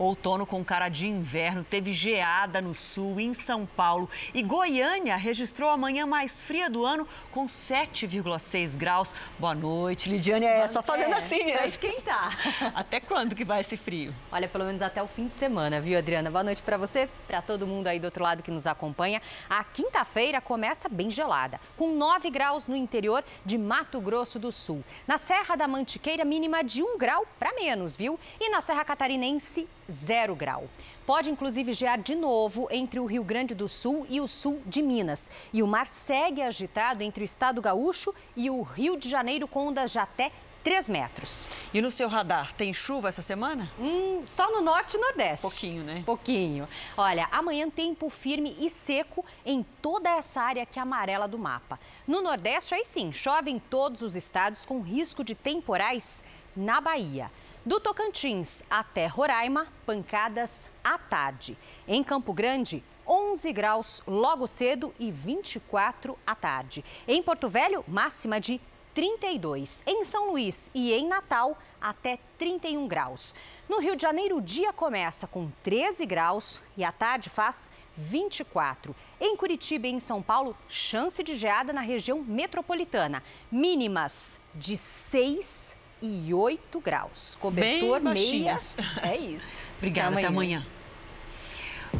[0.01, 4.09] Outono com cara de inverno, teve geada no sul, em São Paulo.
[4.33, 9.13] E Goiânia registrou a manhã mais fria do ano, com 7,6 graus.
[9.37, 10.47] Boa noite, Lidiane.
[10.47, 11.53] É só fazendo é, assim.
[11.53, 12.35] Vai esquentar.
[12.73, 14.11] Até quando que vai esse frio?
[14.31, 16.31] Olha, pelo menos até o fim de semana, viu, Adriana?
[16.31, 19.21] Boa noite para você, para todo mundo aí do outro lado que nos acompanha.
[19.47, 24.83] A quinta-feira começa bem gelada, com 9 graus no interior de Mato Grosso do Sul.
[25.05, 28.19] Na Serra da Mantiqueira, mínima de 1 grau para menos, viu?
[28.39, 30.69] E na Serra Catarinense, zero grau.
[31.05, 34.81] Pode inclusive gear de novo entre o Rio Grande do Sul e o sul de
[34.81, 35.31] Minas.
[35.51, 39.67] E o mar segue agitado entre o estado gaúcho e o Rio de Janeiro com
[39.67, 40.31] ondas de até
[40.63, 41.47] 3 metros.
[41.73, 43.71] E no seu radar, tem chuva essa semana?
[43.79, 45.41] Hum, só no norte e nordeste.
[45.41, 46.03] Pouquinho, né?
[46.05, 46.67] Pouquinho.
[46.95, 51.79] Olha, amanhã tempo firme e seco em toda essa área aqui amarela do mapa.
[52.07, 56.23] No nordeste, aí sim, chove em todos os estados com risco de temporais
[56.55, 57.31] na Bahia.
[57.63, 61.55] Do Tocantins até Roraima, pancadas à tarde.
[61.87, 66.83] Em Campo Grande, 11 graus logo cedo e 24 à tarde.
[67.07, 68.59] Em Porto Velho, máxima de
[68.95, 69.83] 32.
[69.85, 73.35] Em São Luís e em Natal, até 31 graus.
[73.69, 78.95] No Rio de Janeiro, o dia começa com 13 graus e à tarde faz 24.
[79.19, 83.21] Em Curitiba e em São Paulo, chance de geada na região metropolitana.
[83.51, 87.37] Mínimas de 6 e 8 graus.
[87.39, 88.57] Cobertor Bem meia.
[89.03, 89.63] É isso.
[89.77, 90.65] Obrigada, até amanhã.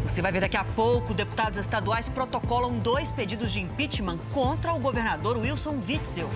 [0.06, 4.80] Você vai ver daqui a pouco, deputados estaduais protocolam dois pedidos de impeachment contra o
[4.80, 6.30] governador Wilson Witzel.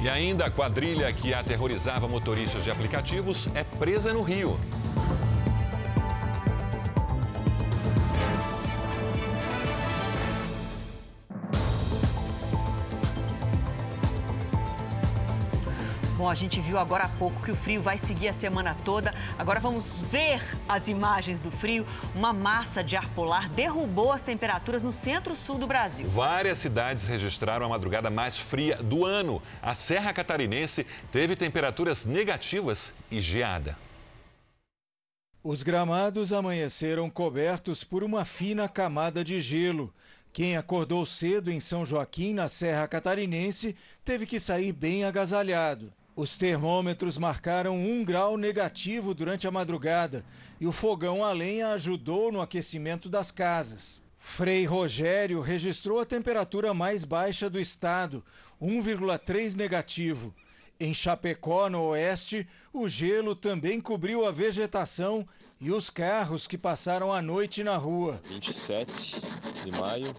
[0.00, 4.58] E ainda a quadrilha que aterrorizava motoristas de aplicativos é presa no Rio.
[16.24, 19.12] Bom, a gente viu agora há pouco que o frio vai seguir a semana toda.
[19.38, 21.86] Agora vamos ver as imagens do frio.
[22.14, 26.08] Uma massa de ar polar derrubou as temperaturas no centro-sul do Brasil.
[26.08, 29.42] Várias cidades registraram a madrugada mais fria do ano.
[29.60, 33.76] A Serra Catarinense teve temperaturas negativas e geada.
[35.42, 39.92] Os gramados amanheceram cobertos por uma fina camada de gelo.
[40.32, 45.92] Quem acordou cedo em São Joaquim, na Serra Catarinense, teve que sair bem agasalhado.
[46.16, 50.24] Os termômetros marcaram um grau negativo durante a madrugada
[50.60, 54.00] e o fogão a lenha ajudou no aquecimento das casas.
[54.16, 58.24] Frei Rogério registrou a temperatura mais baixa do estado,
[58.62, 60.32] 1,3 negativo.
[60.78, 65.26] Em Chapecó, no oeste, o gelo também cobriu a vegetação
[65.60, 68.22] e os carros que passaram a noite na rua.
[68.28, 69.20] 27
[69.64, 70.14] de maio,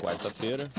[0.00, 0.70] quarta-feira.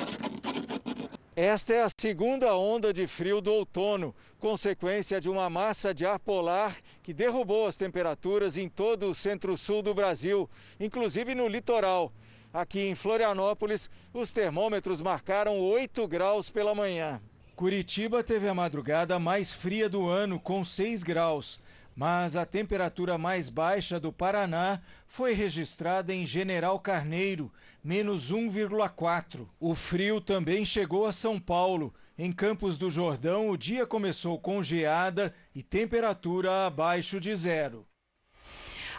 [1.35, 6.17] Esta é a segunda onda de frio do outono, consequência de uma massa de ar
[6.17, 12.13] polar que derrubou as temperaturas em todo o centro-sul do Brasil, inclusive no litoral.
[12.53, 17.21] Aqui em Florianópolis, os termômetros marcaram 8 graus pela manhã.
[17.53, 21.59] Curitiba teve a madrugada mais fria do ano, com 6 graus.
[21.93, 27.51] Mas a temperatura mais baixa do Paraná foi registrada em General Carneiro,
[27.85, 29.47] menos 1,4.
[29.59, 31.93] O frio também chegou a São Paulo.
[32.17, 37.85] Em Campos do Jordão, o dia começou com geada e temperatura abaixo de zero.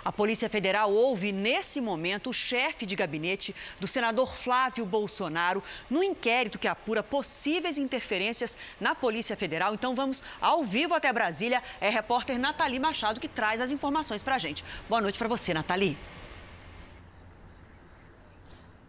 [0.05, 6.01] A Polícia Federal ouve nesse momento o chefe de gabinete do senador Flávio Bolsonaro no
[6.01, 9.75] inquérito que apura possíveis interferências na Polícia Federal.
[9.75, 11.61] Então vamos ao vivo até Brasília.
[11.81, 14.65] É a repórter Nathalie Machado que traz as informações para a gente.
[14.89, 15.99] Boa noite para você, Nathalie.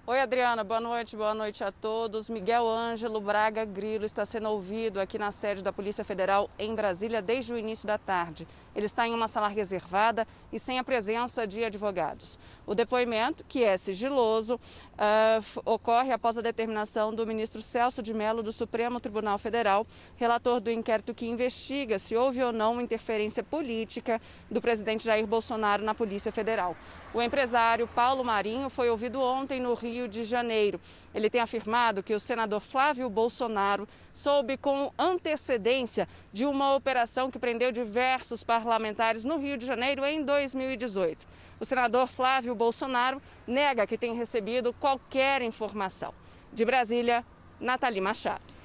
[0.09, 2.29] Oi, Adriana, boa noite, boa noite a todos.
[2.29, 7.21] Miguel Ângelo Braga Grilo está sendo ouvido aqui na sede da Polícia Federal em Brasília
[7.21, 8.47] desde o início da tarde.
[8.73, 12.39] Ele está em uma sala reservada e sem a presença de advogados.
[12.65, 18.41] O depoimento, que é sigiloso, uh, ocorre após a determinação do ministro Celso de Mello
[18.41, 24.21] do Supremo Tribunal Federal, relator do inquérito que investiga se houve ou não interferência política
[24.49, 26.77] do presidente Jair Bolsonaro na Polícia Federal.
[27.17, 30.79] O empresário Paulo Marinho foi ouvido ontem no Rio de Janeiro.
[31.15, 37.39] Ele tem afirmado que o senador Flávio Bolsonaro soube com antecedência de uma operação que
[37.39, 41.25] prendeu diversos parlamentares no Rio de Janeiro em 2018.
[41.59, 46.13] O senador Flávio Bolsonaro nega que tem recebido qualquer informação.
[46.53, 47.25] De Brasília,
[47.59, 48.56] Nathalie Machado.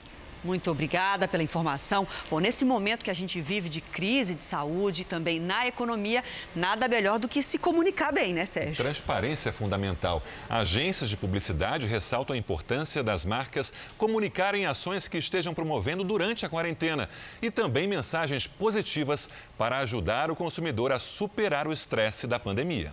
[0.44, 2.06] Muito obrigada pela informação.
[2.30, 6.22] Bom, nesse momento que a gente vive de crise de saúde e também na economia,
[6.54, 8.76] nada melhor do que se comunicar bem, né, Sérgio?
[8.76, 10.22] Transparência é fundamental.
[10.48, 16.48] Agências de publicidade ressaltam a importância das marcas comunicarem ações que estejam promovendo durante a
[16.48, 17.08] quarentena
[17.40, 22.92] e também mensagens positivas para ajudar o consumidor a superar o estresse da pandemia.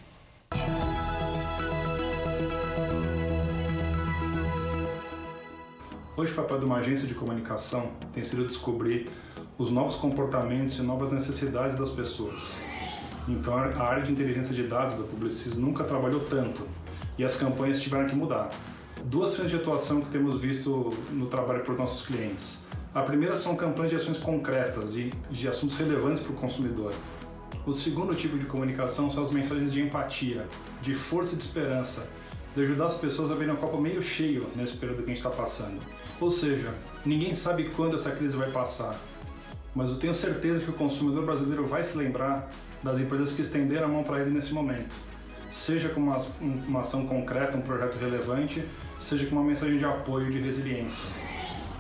[6.20, 9.08] Hoje, o papel de uma agência de comunicação tem sido descobrir
[9.58, 12.68] os novos comportamentos e novas necessidades das pessoas.
[13.26, 16.68] Então, a área de inteligência de dados da Publicis nunca trabalhou tanto
[17.18, 18.50] e as campanhas tiveram que mudar.
[19.06, 22.66] Duas frentes de atuação que temos visto no trabalho por nossos clientes.
[22.94, 26.94] A primeira são campanhas de ações concretas e de assuntos relevantes para o consumidor.
[27.66, 30.46] O segundo tipo de comunicação são as mensagens de empatia,
[30.82, 32.10] de força e de esperança,
[32.54, 35.26] de ajudar as pessoas a verem o copo meio cheio nesse período que a gente
[35.26, 35.80] está passando.
[36.20, 36.74] Ou seja,
[37.06, 39.00] ninguém sabe quando essa crise vai passar,
[39.74, 42.50] mas eu tenho certeza que o consumidor brasileiro vai se lembrar
[42.84, 44.96] das empresas que estenderam a mão para ele nesse momento.
[45.50, 48.64] Seja com uma, uma ação concreta, um projeto relevante,
[49.00, 51.04] seja com uma mensagem de apoio de resiliência.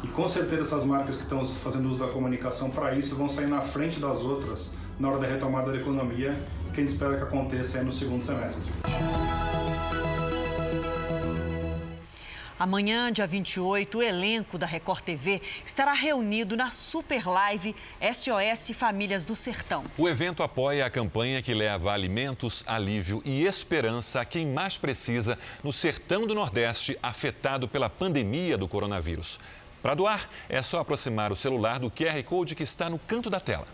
[0.04, 3.48] E com certeza essas marcas que estão fazendo uso da comunicação para isso vão sair
[3.48, 6.36] na frente das outras na hora da retomada da economia,
[6.74, 8.70] que a gente espera que aconteça no segundo semestre.
[12.60, 19.24] Amanhã, dia 28, o elenco da Record TV estará reunido na Super Live SOS Famílias
[19.24, 19.86] do Sertão.
[19.98, 25.40] O evento apoia a campanha que leva alimentos, alívio e esperança a quem mais precisa
[25.64, 29.40] no sertão do Nordeste afetado pela pandemia do coronavírus.
[29.82, 33.40] Para doar, é só aproximar o celular do QR Code que está no canto da
[33.40, 33.68] tela.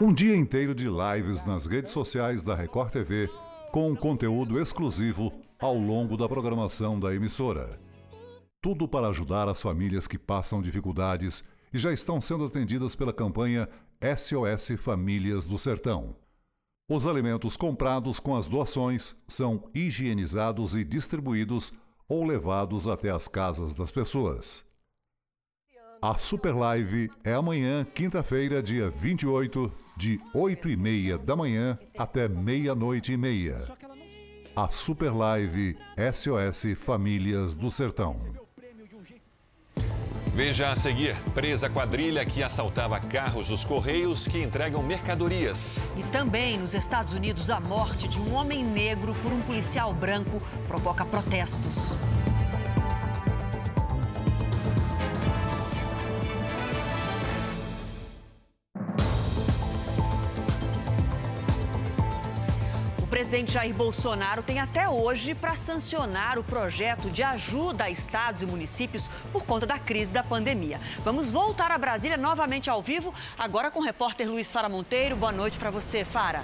[0.00, 3.28] Um dia inteiro de lives nas redes sociais da Record TV
[3.70, 7.80] com conteúdo exclusivo ao longo da programação da emissora.
[8.60, 13.68] Tudo para ajudar as famílias que passam dificuldades e já estão sendo atendidas pela campanha
[14.16, 16.14] SOS Famílias do Sertão.
[16.88, 21.72] Os alimentos comprados com as doações são higienizados e distribuídos
[22.08, 24.64] ou levados até as casas das pessoas.
[26.00, 32.28] A Super Live é amanhã, quinta-feira, dia 28, de 8 e meia da manhã até
[32.28, 33.58] meia-noite e meia.
[34.60, 35.78] A Super Live
[36.12, 38.16] SOS Famílias do Sertão.
[40.34, 45.88] Veja a seguir, presa quadrilha que assaltava carros dos Correios que entregam mercadorias.
[45.96, 50.42] E também nos Estados Unidos, a morte de um homem negro por um policial branco
[50.66, 51.96] provoca protestos.
[63.28, 68.46] Presidente Jair Bolsonaro tem até hoje para sancionar o projeto de ajuda a estados e
[68.46, 70.80] municípios por conta da crise da pandemia.
[71.00, 75.14] Vamos voltar a Brasília novamente ao vivo, agora com o repórter Luiz Fara Monteiro.
[75.14, 76.42] Boa noite para você, Fara.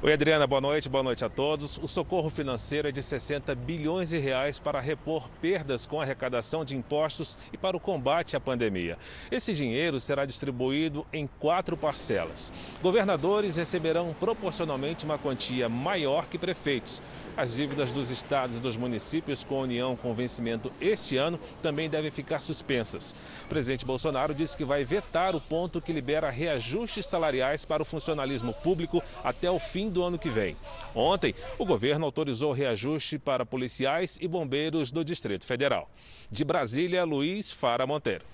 [0.00, 1.76] Oi, Adriana, boa noite, boa noite a todos.
[1.78, 6.76] O socorro financeiro é de 60 bilhões de reais para repor perdas com arrecadação de
[6.76, 8.96] impostos e para o combate à pandemia.
[9.28, 12.52] Esse dinheiro será distribuído em quatro parcelas.
[12.80, 17.02] Governadores receberão proporcionalmente uma quantia maior que prefeitos.
[17.38, 21.88] As dívidas dos estados e dos municípios com a União com vencimento este ano também
[21.88, 23.14] devem ficar suspensas.
[23.44, 27.86] O presidente Bolsonaro disse que vai vetar o ponto que libera reajustes salariais para o
[27.86, 30.56] funcionalismo público até o fim do ano que vem.
[30.92, 35.88] Ontem, o governo autorizou reajuste para policiais e bombeiros do Distrito Federal.
[36.28, 38.24] De Brasília, Luiz Fara Monteiro.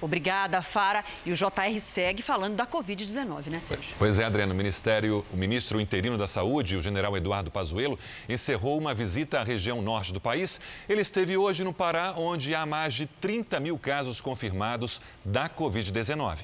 [0.00, 1.04] Obrigada, Fara.
[1.26, 3.94] E o JR segue falando da Covid-19, né, Sérgio?
[3.98, 4.52] Pois é, Adriano.
[4.52, 7.98] O, Ministério, o ministro interino da Saúde, o general Eduardo Pazuello,
[8.28, 10.60] encerrou uma visita à região norte do país.
[10.88, 16.38] Ele esteve hoje no Pará, onde há mais de 30 mil casos confirmados da Covid-19.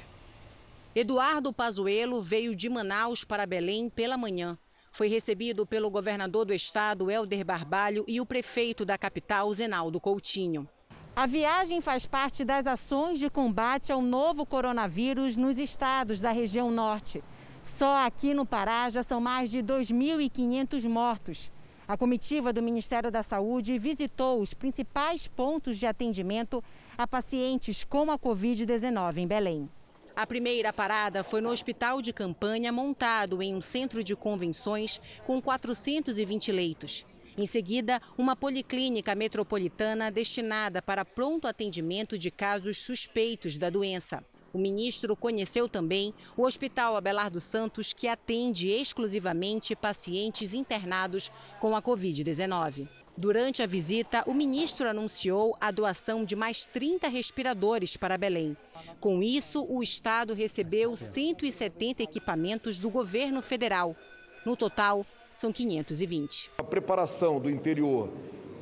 [0.95, 4.57] Eduardo Pazuello veio de Manaus para Belém pela manhã.
[4.93, 10.69] foi recebido pelo governador do estado, Helder Barbalho, e o prefeito da capital, Zenaldo Coutinho.
[11.17, 16.73] A viagem faz parte das ações de combate ao novo coronavírus nos estados da região
[16.73, 17.23] norte.
[17.63, 21.53] Só aqui no Pará já são mais de 2.500 mortos.
[21.87, 26.65] A comitiva do Ministério da Saúde visitou os principais pontos de atendimento
[26.99, 29.71] a pacientes com a Covid-19 em Belém.
[30.17, 35.41] A primeira parada foi no hospital de campanha montado em um centro de convenções com
[35.41, 37.07] 420 leitos.
[37.37, 44.25] Em seguida, uma policlínica metropolitana destinada para pronto atendimento de casos suspeitos da doença.
[44.53, 51.29] O ministro conheceu também o Hospital Abelardo Santos, que atende exclusivamente pacientes internados
[51.59, 52.89] com a Covid-19.
[53.17, 58.57] Durante a visita, o ministro anunciou a doação de mais 30 respiradores para Belém.
[59.01, 63.97] Com isso, o estado recebeu 170 equipamentos do governo federal.
[64.45, 65.07] No total,
[65.41, 66.51] são 520.
[66.59, 68.11] A preparação do interior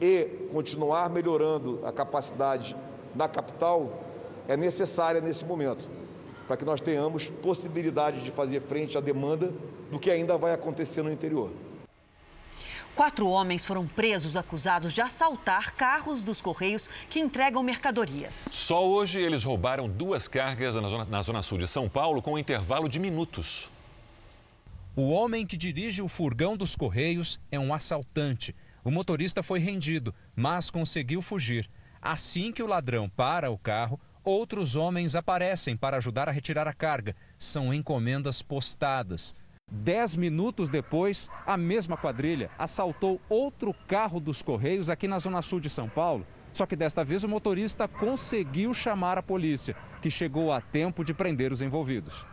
[0.01, 2.77] e continuar melhorando a capacidade
[3.15, 4.03] na capital
[4.49, 5.89] é necessária nesse momento,
[6.47, 9.53] para que nós tenhamos possibilidade de fazer frente à demanda
[9.91, 11.53] do que ainda vai acontecer no interior.
[12.95, 18.35] Quatro homens foram presos acusados de assaltar carros dos Correios que entregam mercadorias.
[18.51, 22.35] Só hoje eles roubaram duas cargas na zona, na zona sul de São Paulo com
[22.35, 23.71] um intervalo de minutos.
[24.95, 28.55] O homem que dirige o furgão dos Correios é um assaltante.
[28.85, 31.67] O motorista foi rendido, mas conseguiu fugir.
[32.03, 36.75] Assim que o ladrão para o carro, outros homens aparecem para ajudar a retirar a
[36.75, 37.17] carga.
[37.39, 39.35] São encomendas postadas.
[39.71, 45.59] Dez minutos depois, a mesma quadrilha assaltou outro carro dos Correios aqui na Zona Sul
[45.59, 46.27] de São Paulo.
[46.53, 51.15] Só que desta vez o motorista conseguiu chamar a polícia, que chegou a tempo de
[51.15, 52.27] prender os envolvidos.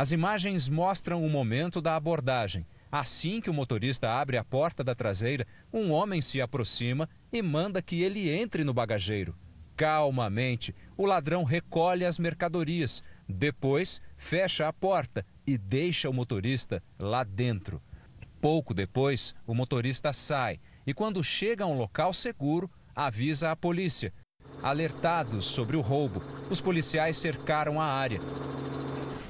[0.00, 2.66] As imagens mostram o momento da abordagem.
[2.90, 7.82] Assim que o motorista abre a porta da traseira, um homem se aproxima e manda
[7.82, 9.36] que ele entre no bagageiro.
[9.76, 17.22] Calmamente, o ladrão recolhe as mercadorias, depois fecha a porta e deixa o motorista lá
[17.22, 17.78] dentro.
[18.40, 24.14] Pouco depois, o motorista sai e, quando chega a um local seguro, avisa a polícia.
[24.62, 28.18] Alertados sobre o roubo, os policiais cercaram a área.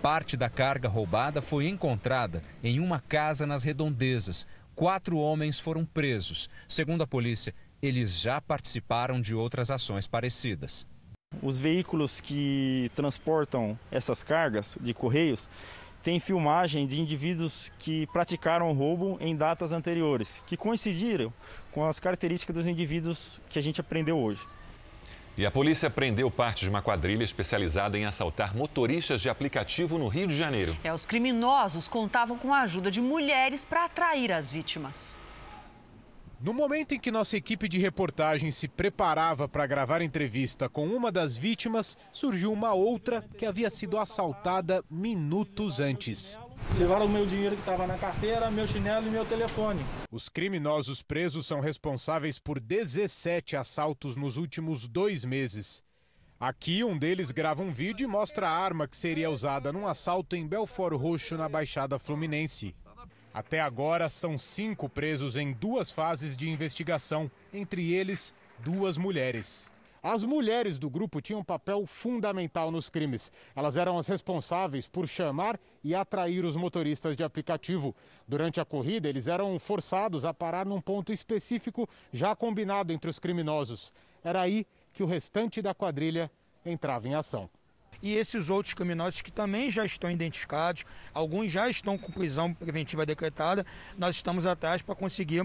[0.03, 4.49] Parte da carga roubada foi encontrada em uma casa nas redondezas.
[4.75, 6.49] Quatro homens foram presos.
[6.67, 10.87] Segundo a polícia, eles já participaram de outras ações parecidas.
[11.43, 15.51] Os veículos que transportam essas cargas de correios
[16.03, 21.31] têm filmagem de indivíduos que praticaram roubo em datas anteriores, que coincidiram
[21.73, 24.41] com as características dos indivíduos que a gente aprendeu hoje.
[25.41, 30.07] E a polícia prendeu parte de uma quadrilha especializada em assaltar motoristas de aplicativo no
[30.07, 30.77] Rio de Janeiro.
[30.85, 35.19] É, os criminosos contavam com a ajuda de mulheres para atrair as vítimas.
[36.43, 41.11] No momento em que nossa equipe de reportagem se preparava para gravar entrevista com uma
[41.11, 46.39] das vítimas, surgiu uma outra que havia sido assaltada minutos antes.
[46.79, 49.85] Levaram o meu dinheiro que estava na carteira, meu chinelo e meu telefone.
[50.11, 55.83] Os criminosos presos são responsáveis por 17 assaltos nos últimos dois meses.
[56.39, 60.35] Aqui, um deles grava um vídeo e mostra a arma que seria usada num assalto
[60.37, 62.75] em Belfort Roxo, na Baixada Fluminense.
[63.33, 69.73] Até agora, são cinco presos em duas fases de investigação, entre eles, duas mulheres.
[70.03, 73.31] As mulheres do grupo tinham um papel fundamental nos crimes.
[73.55, 77.95] Elas eram as responsáveis por chamar e atrair os motoristas de aplicativo.
[78.27, 83.19] Durante a corrida, eles eram forçados a parar num ponto específico já combinado entre os
[83.19, 83.93] criminosos.
[84.25, 86.31] Era aí que o restante da quadrilha
[86.65, 87.49] entrava em ação
[88.03, 93.05] e esses outros criminosos que também já estão identificados, alguns já estão com prisão preventiva
[93.05, 93.67] decretada,
[93.99, 95.43] nós estamos atrás para conseguir,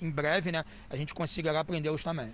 [0.00, 2.32] em breve, né, a gente conseguirá prendê-los também.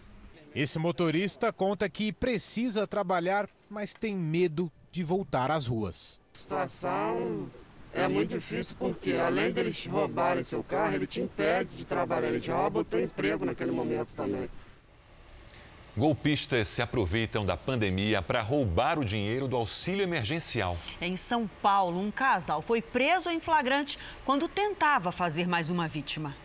[0.54, 6.20] Esse motorista conta que precisa trabalhar, mas tem medo de voltar às ruas.
[6.32, 7.50] A situação
[7.92, 12.38] é muito difícil porque, além deles roubarem seu carro, ele te impede de trabalhar, ele
[12.38, 14.48] te rouba o teu emprego naquele momento também.
[15.96, 20.76] Golpistas se aproveitam da pandemia para roubar o dinheiro do auxílio emergencial.
[21.00, 26.43] Em São Paulo, um casal foi preso em flagrante quando tentava fazer mais uma vítima.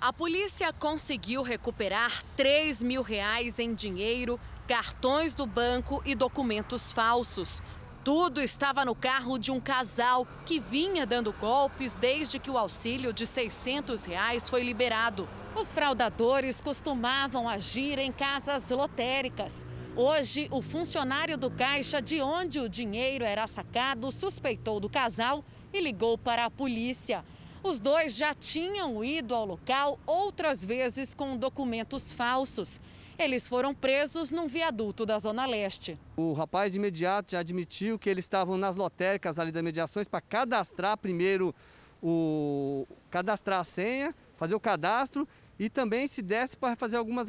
[0.00, 4.38] A polícia conseguiu recuperar 3 mil reais em dinheiro,
[4.68, 7.60] cartões do banco e documentos falsos.
[8.04, 13.12] Tudo estava no carro de um casal que vinha dando golpes desde que o auxílio
[13.12, 15.28] de 600 reais foi liberado.
[15.56, 19.66] Os fraudadores costumavam agir em casas lotéricas.
[19.96, 25.80] Hoje, o funcionário do caixa de onde o dinheiro era sacado suspeitou do casal e
[25.80, 27.24] ligou para a polícia.
[27.62, 32.80] Os dois já tinham ido ao local outras vezes com documentos falsos.
[33.18, 35.98] Eles foram presos num viaduto da Zona Leste.
[36.16, 40.20] O rapaz de imediato já admitiu que eles estavam nas lotéricas ali das mediações para
[40.20, 41.52] cadastrar primeiro
[42.00, 45.26] o cadastrar a senha, fazer o cadastro
[45.58, 47.26] e também se desse para fazer algumas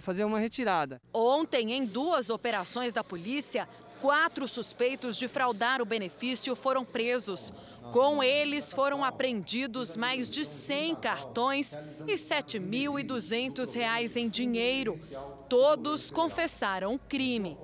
[0.00, 1.00] fazer uma retirada.
[1.14, 3.68] Ontem, em duas operações da polícia,
[4.00, 7.52] quatro suspeitos de fraudar o benefício foram presos.
[7.90, 11.72] Com eles foram apreendidos mais de 100 cartões
[12.06, 14.98] e R$ 7.200 em dinheiro.
[15.48, 17.56] Todos confessaram o crime.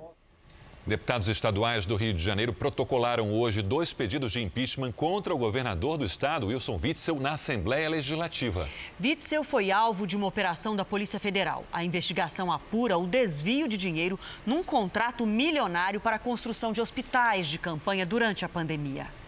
[0.89, 5.99] Deputados estaduais do Rio de Janeiro protocolaram hoje dois pedidos de impeachment contra o governador
[5.99, 8.67] do estado, Wilson Witzel, na Assembleia Legislativa.
[8.99, 11.63] Witzel foi alvo de uma operação da Polícia Federal.
[11.71, 17.45] A investigação apura o desvio de dinheiro num contrato milionário para a construção de hospitais
[17.45, 19.18] de campanha durante a pandemia.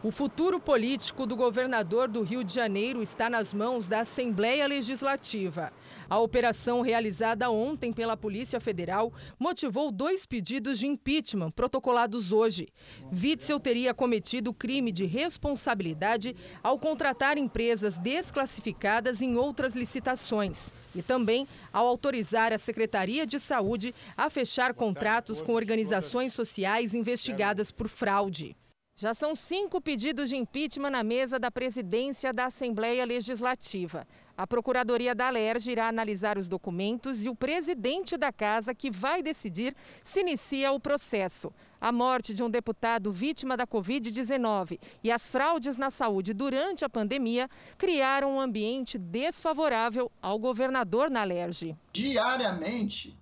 [0.00, 5.72] O futuro político do governador do Rio de Janeiro está nas mãos da Assembleia Legislativa.
[6.08, 12.68] A operação realizada ontem pela Polícia Federal motivou dois pedidos de impeachment protocolados hoje.
[13.12, 21.44] Witzel teria cometido crime de responsabilidade ao contratar empresas desclassificadas em outras licitações e também
[21.72, 28.56] ao autorizar a Secretaria de Saúde a fechar contratos com organizações sociais investigadas por fraude.
[29.00, 34.04] Já são cinco pedidos de impeachment na mesa da presidência da Assembleia Legislativa.
[34.36, 39.22] A Procuradoria da Alerj irá analisar os documentos e o presidente da casa que vai
[39.22, 39.72] decidir
[40.02, 41.52] se inicia o processo.
[41.80, 46.90] A morte de um deputado vítima da Covid-19 e as fraudes na saúde durante a
[46.90, 51.76] pandemia criaram um ambiente desfavorável ao governador na Alerj.
[51.92, 53.16] Diariamente,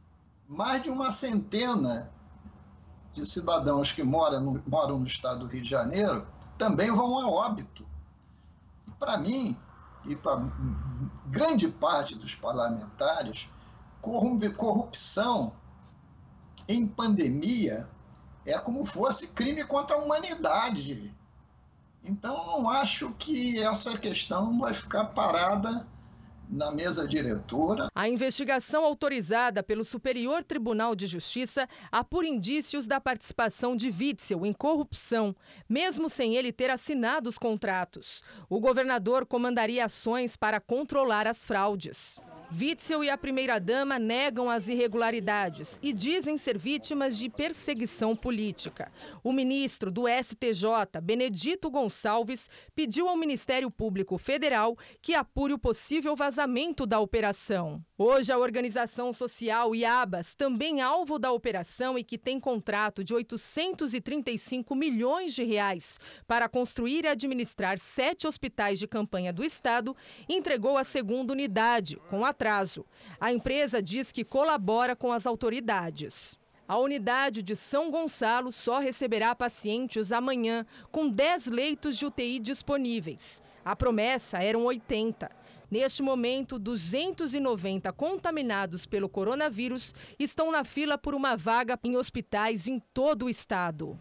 [0.49, 2.11] mais de uma centena
[3.17, 6.27] de cidadãos que moram no, moram no estado do Rio de Janeiro
[6.59, 7.87] também vão a óbito.
[8.99, 9.57] Para mim,
[10.05, 10.41] e para
[11.27, 13.49] grande parte dos parlamentares,
[14.01, 15.53] corrupção
[16.69, 17.89] em pandemia
[18.45, 21.15] é como fosse crime contra a humanidade.
[22.05, 25.87] Então, não acho que essa questão vai ficar parada
[26.49, 27.89] na mesa diretora.
[27.95, 34.53] A investigação autorizada pelo Superior Tribunal de Justiça apura indícios da participação de Witzel em
[34.53, 35.35] corrupção,
[35.69, 38.23] mesmo sem ele ter assinado os contratos.
[38.49, 42.21] O governador comandaria ações para controlar as fraudes.
[42.53, 48.91] Witzel e a primeira-dama negam as irregularidades e dizem ser vítimas de perseguição política.
[49.23, 56.15] O ministro do STJ, Benedito Gonçalves, pediu ao Ministério Público Federal que apure o possível
[56.15, 57.83] vazamento da operação.
[57.99, 64.75] Hoje, a organização social IABAS, também alvo da operação e que tem contrato de 835
[64.75, 69.97] milhões de reais para construir e administrar sete hospitais de campanha do Estado,
[70.29, 72.85] entregou a segunda unidade, com atraso.
[73.19, 76.39] A empresa diz que colabora com as autoridades.
[76.69, 83.41] A unidade de São Gonçalo só receberá pacientes amanhã, com 10 leitos de UTI disponíveis.
[83.65, 85.46] A promessa eram 80.
[85.71, 92.81] Neste momento, 290 contaminados pelo coronavírus estão na fila por uma vaga em hospitais em
[92.95, 93.99] todo o estado.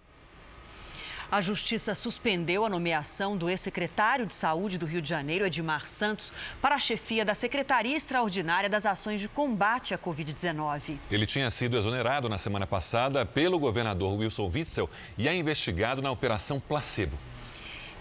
[1.31, 6.31] A Justiça suspendeu a nomeação do ex-secretário de Saúde do Rio de Janeiro, Edmar Santos,
[6.61, 10.99] para a chefia da Secretaria Extraordinária das Ações de Combate à Covid-19.
[11.09, 16.11] Ele tinha sido exonerado na semana passada pelo governador Wilson Witzel e é investigado na
[16.11, 17.17] Operação Placebo.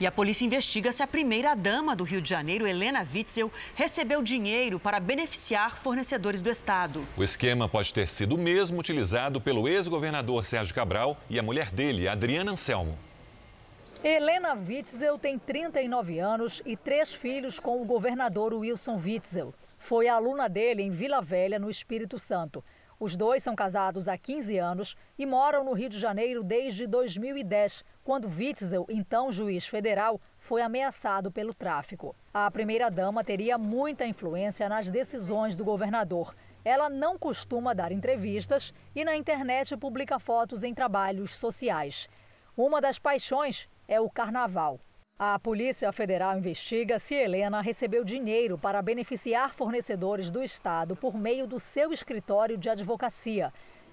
[0.01, 4.81] E a polícia investiga se a primeira-dama do Rio de Janeiro, Helena Witzel, recebeu dinheiro
[4.81, 7.07] para beneficiar fornecedores do Estado.
[7.17, 11.71] O esquema pode ter sido o mesmo utilizado pelo ex-governador Sérgio Cabral e a mulher
[11.71, 12.99] dele, Adriana Anselmo.
[14.03, 19.55] Helena Witzel tem 39 anos e três filhos com o governador Wilson Witzel.
[19.79, 22.65] Foi aluna dele em Vila Velha, no Espírito Santo.
[23.05, 27.85] Os dois são casados há 15 anos e moram no Rio de Janeiro desde 2010,
[28.03, 32.17] quando Witzel, então juiz federal, foi ameaçado pelo tráfico.
[32.33, 36.35] A primeira-dama teria muita influência nas decisões do governador.
[36.65, 42.09] Ela não costuma dar entrevistas e na internet publica fotos em trabalhos sociais.
[42.57, 44.81] Uma das paixões é o carnaval.
[45.17, 51.47] A Polícia Federal investiga se Helena recebeu dinheiro para beneficiar fornecedores do Estado por meio
[51.47, 53.53] do seu escritório de advocacia.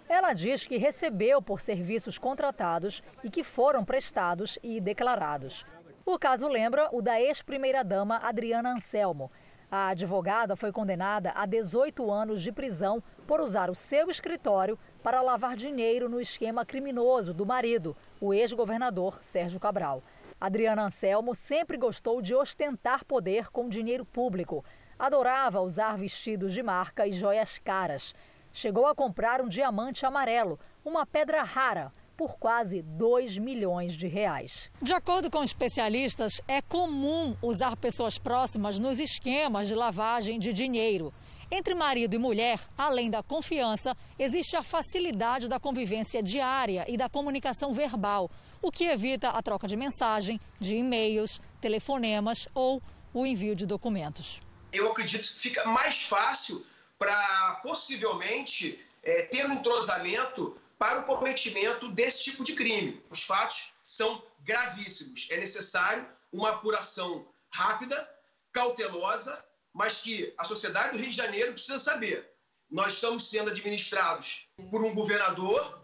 [0.10, 5.64] Ela diz que recebeu por serviços contratados e que foram prestados e declarados.
[6.04, 9.32] O caso lembra o da ex-primeira-dama Adriana Anselmo.
[9.70, 15.22] A advogada foi condenada a 18 anos de prisão por usar o seu escritório para
[15.22, 20.02] lavar dinheiro no esquema criminoso do marido, o ex-governador Sérgio Cabral.
[20.42, 24.66] Adriana Anselmo sempre gostou de ostentar poder com dinheiro público.
[24.98, 28.16] Adorava usar vestidos de marca e joias caras.
[28.52, 34.72] Chegou a comprar um diamante amarelo, uma pedra rara, por quase 2 milhões de reais.
[34.82, 41.14] De acordo com especialistas, é comum usar pessoas próximas nos esquemas de lavagem de dinheiro.
[41.52, 47.10] Entre marido e mulher, além da confiança, existe a facilidade da convivência diária e da
[47.10, 48.32] comunicação verbal,
[48.62, 52.82] o que evita a troca de mensagem, de e-mails, telefonemas ou
[53.14, 54.42] o envio de documentos.
[54.72, 56.66] Eu acredito que fica mais fácil
[56.98, 63.04] para possivelmente é, ter um entrosamento para o cometimento desse tipo de crime.
[63.10, 65.28] Os fatos são gravíssimos.
[65.30, 68.10] É necessário uma apuração rápida,
[68.52, 69.44] cautelosa,
[69.74, 72.30] mas que a sociedade do Rio de Janeiro precisa saber.
[72.70, 75.81] Nós estamos sendo administrados por um governador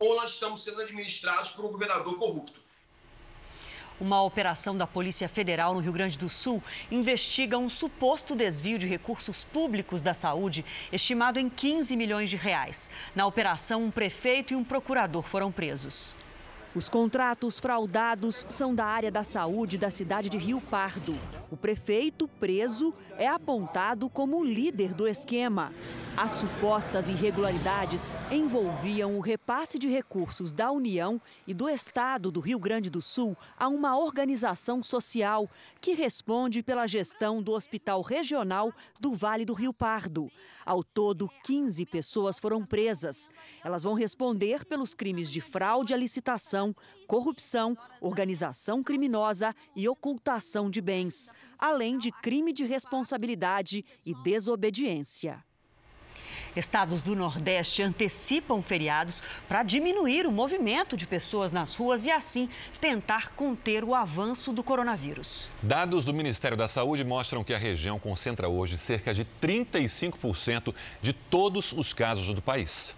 [0.00, 2.60] ou nós estamos sendo administrados por um governador corrupto.
[4.00, 8.86] Uma operação da Polícia Federal no Rio Grande do Sul investiga um suposto desvio de
[8.86, 12.90] recursos públicos da saúde, estimado em 15 milhões de reais.
[13.14, 16.14] Na operação, um prefeito e um procurador foram presos.
[16.74, 21.18] Os contratos fraudados são da área da saúde da cidade de Rio Pardo.
[21.50, 25.74] O prefeito, preso, é apontado como o líder do esquema.
[26.16, 32.58] As supostas irregularidades envolviam o repasse de recursos da União e do Estado do Rio
[32.58, 35.48] Grande do Sul a uma organização social
[35.80, 40.30] que responde pela gestão do Hospital Regional do Vale do Rio Pardo.
[40.66, 43.30] Ao todo, 15 pessoas foram presas.
[43.64, 46.74] Elas vão responder pelos crimes de fraude à licitação,
[47.06, 55.42] corrupção, organização criminosa e ocultação de bens, além de crime de responsabilidade e desobediência.
[56.56, 62.48] Estados do Nordeste antecipam feriados para diminuir o movimento de pessoas nas ruas e, assim,
[62.80, 65.48] tentar conter o avanço do coronavírus.
[65.62, 71.12] Dados do Ministério da Saúde mostram que a região concentra hoje cerca de 35% de
[71.12, 72.94] todos os casos do país.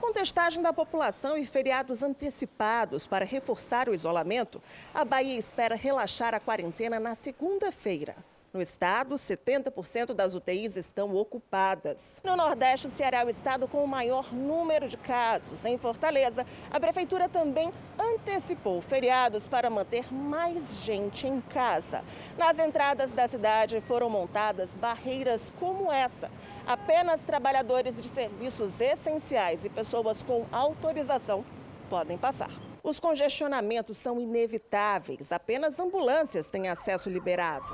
[0.00, 4.60] Com testagem da população e feriados antecipados para reforçar o isolamento,
[4.94, 8.16] a Bahia espera relaxar a quarentena na segunda-feira.
[8.52, 12.20] No estado, 70% das UTIs estão ocupadas.
[12.24, 15.64] No Nordeste, o Ceará é o estado com o maior número de casos.
[15.64, 22.02] Em Fortaleza, a prefeitura também antecipou feriados para manter mais gente em casa.
[22.36, 26.28] Nas entradas da cidade foram montadas barreiras como essa.
[26.66, 31.44] Apenas trabalhadores de serviços essenciais e pessoas com autorização
[31.88, 32.69] podem passar.
[32.82, 37.66] Os congestionamentos são inevitáveis, apenas ambulâncias têm acesso liberado.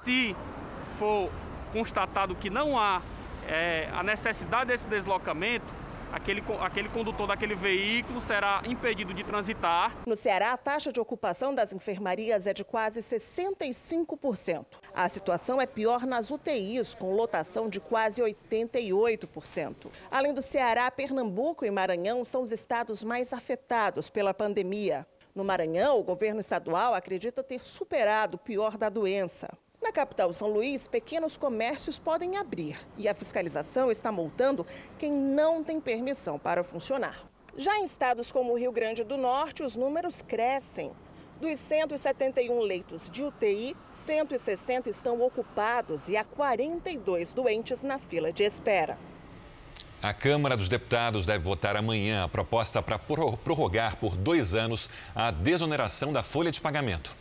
[0.00, 0.34] Se
[0.98, 1.30] for
[1.72, 3.02] constatado que não há
[3.46, 5.66] é, a necessidade desse deslocamento,
[6.12, 9.96] aquele, aquele condutor daquele veículo será impedido de transitar.
[10.06, 14.66] No Ceará, a taxa de ocupação das enfermarias é de quase 65%.
[14.94, 19.90] A situação é pior nas UTIs, com lotação de quase 88%.
[20.10, 25.06] Além do Ceará, Pernambuco e Maranhão são os estados mais afetados pela pandemia.
[25.34, 29.48] No Maranhão, o governo estadual acredita ter superado o pior da doença.
[29.80, 34.66] Na capital São Luís, pequenos comércios podem abrir e a fiscalização está multando
[34.98, 37.24] quem não tem permissão para funcionar.
[37.56, 40.90] Já em estados como o Rio Grande do Norte, os números crescem.
[41.40, 48.42] Dos 171 leitos de UTI, 160 estão ocupados e há 42 doentes na fila de
[48.42, 48.98] espera.
[50.02, 55.30] A Câmara dos Deputados deve votar amanhã a proposta para prorrogar por dois anos a
[55.30, 57.16] desoneração da folha de pagamento.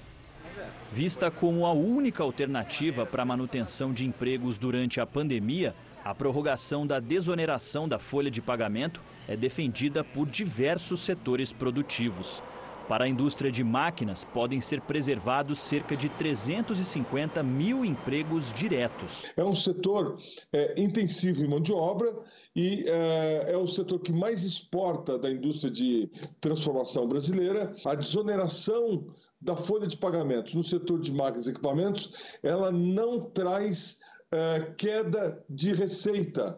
[0.91, 6.87] Vista como a única alternativa para a manutenção de empregos durante a pandemia, a prorrogação
[6.87, 12.41] da desoneração da folha de pagamento é defendida por diversos setores produtivos.
[12.87, 19.25] Para a indústria de máquinas, podem ser preservados cerca de 350 mil empregos diretos.
[19.35, 20.17] É um setor
[20.53, 22.17] é, intensivo em mão de obra
[22.55, 26.09] e é, é o setor que mais exporta da indústria de
[26.39, 27.73] transformação brasileira.
[27.85, 33.99] A desoneração da folha de pagamentos no setor de máquinas e equipamentos, ela não traz
[34.31, 36.57] é, queda de receita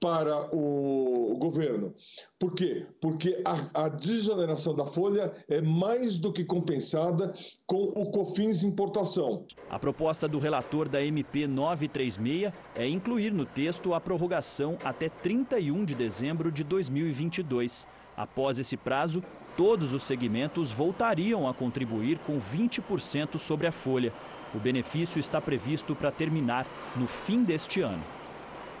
[0.00, 1.94] para o governo.
[2.38, 2.86] Por quê?
[3.00, 7.34] Porque a, a, desoneração da folha é mais do que compensada
[7.66, 9.44] com o COFINS importação.
[9.68, 15.84] A proposta do relator da MP 936 é incluir no texto a prorrogação até 31
[15.84, 17.86] de dezembro de 2022.
[18.16, 19.22] Após esse prazo,
[19.54, 24.12] todos os segmentos voltariam a contribuir com 20% sobre a folha.
[24.54, 28.19] O benefício está previsto para terminar no fim deste ano.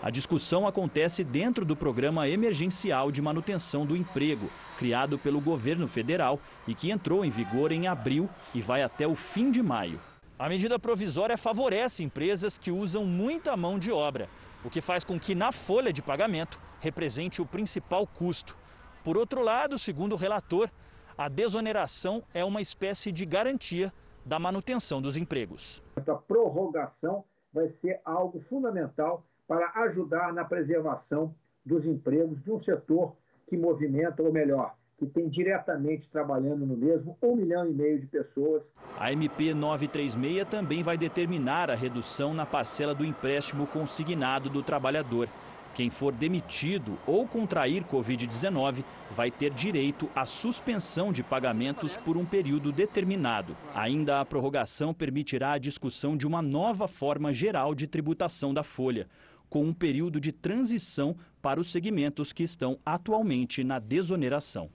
[0.02, 4.48] A discussão acontece dentro do Programa Emergencial de Manutenção do Emprego,
[4.78, 9.14] criado pelo governo federal e que entrou em vigor em abril e vai até o
[9.14, 10.00] fim de maio.
[10.38, 14.26] A medida provisória favorece empresas que usam muita mão de obra,
[14.64, 18.56] o que faz com que na folha de pagamento represente o principal custo.
[19.04, 20.70] Por outro lado, segundo o relator,
[21.16, 23.92] a desoneração é uma espécie de garantia
[24.24, 25.82] da manutenção dos empregos.
[25.94, 27.22] A prorrogação
[27.52, 31.34] vai ser algo fundamental para ajudar na preservação
[31.66, 33.16] dos empregos de um setor
[33.48, 38.06] que movimenta, ou melhor, que tem diretamente trabalhando no mesmo um milhão e meio de
[38.06, 38.72] pessoas.
[38.96, 45.28] A MP 936 também vai determinar a redução na parcela do empréstimo consignado do trabalhador.
[45.74, 52.24] Quem for demitido ou contrair Covid-19 vai ter direito à suspensão de pagamentos por um
[52.24, 53.56] período determinado.
[53.74, 59.08] Ainda a prorrogação permitirá a discussão de uma nova forma geral de tributação da folha,
[59.50, 64.70] com um período de transição para os segmentos que estão atualmente na desoneração.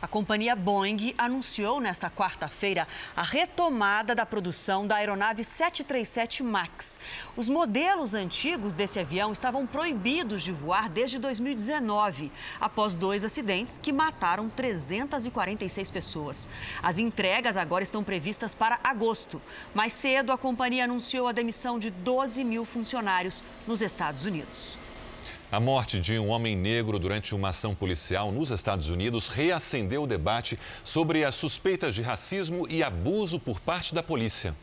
[0.00, 2.86] A companhia Boeing anunciou nesta quarta-feira
[3.16, 7.00] a retomada da produção da aeronave 737 MAX.
[7.34, 12.30] Os modelos antigos desse avião estavam proibidos de voar desde 2019,
[12.60, 16.46] após dois acidentes que mataram 346 pessoas.
[16.82, 19.40] As entregas agora estão previstas para agosto.
[19.74, 24.85] Mais cedo, a companhia anunciou a demissão de 12 mil funcionários nos Estados Unidos.
[25.50, 30.06] A morte de um homem negro durante uma ação policial nos Estados Unidos reacendeu o
[30.06, 34.56] debate sobre as suspeitas de racismo e abuso por parte da polícia.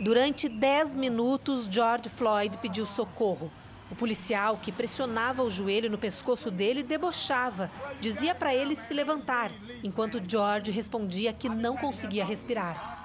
[0.00, 3.50] Durante 10 minutos, George Floyd pediu socorro.
[3.88, 7.70] O policial, que pressionava o joelho no pescoço dele, debochava.
[8.00, 9.52] Dizia para ele se levantar,
[9.84, 12.95] enquanto George respondia que não conseguia respirar.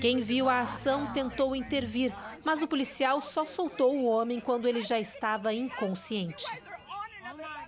[0.00, 2.12] Quem viu a ação tentou intervir,
[2.44, 6.44] mas o policial só soltou o homem quando ele já estava inconsciente.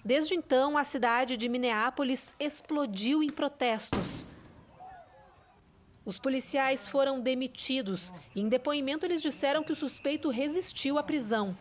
[0.05, 4.27] Desde então, a cidade de Minneapolis explodiu em protestos.
[6.05, 11.57] Os policiais foram demitidos e, em depoimento, eles disseram que o suspeito resistiu à prisão.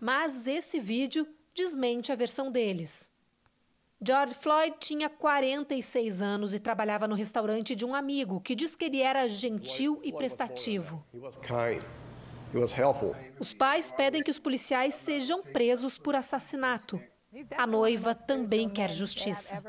[0.00, 3.12] Mas esse vídeo desmente a versão deles.
[4.04, 8.86] George Floyd tinha 46 anos e trabalhava no restaurante de um amigo que diz que
[8.86, 11.06] ele era gentil e prestativo.
[13.38, 17.00] Os pais pedem que os policiais sejam presos por assassinato.
[17.56, 19.62] A noiva também quer justiça.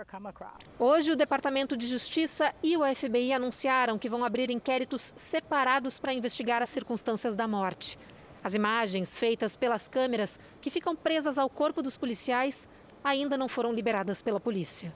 [0.79, 6.13] Hoje, o Departamento de Justiça e o FBI anunciaram que vão abrir inquéritos separados para
[6.13, 7.99] investigar as circunstâncias da morte.
[8.43, 12.67] As imagens feitas pelas câmeras que ficam presas ao corpo dos policiais
[13.04, 14.93] ainda não foram liberadas pela polícia.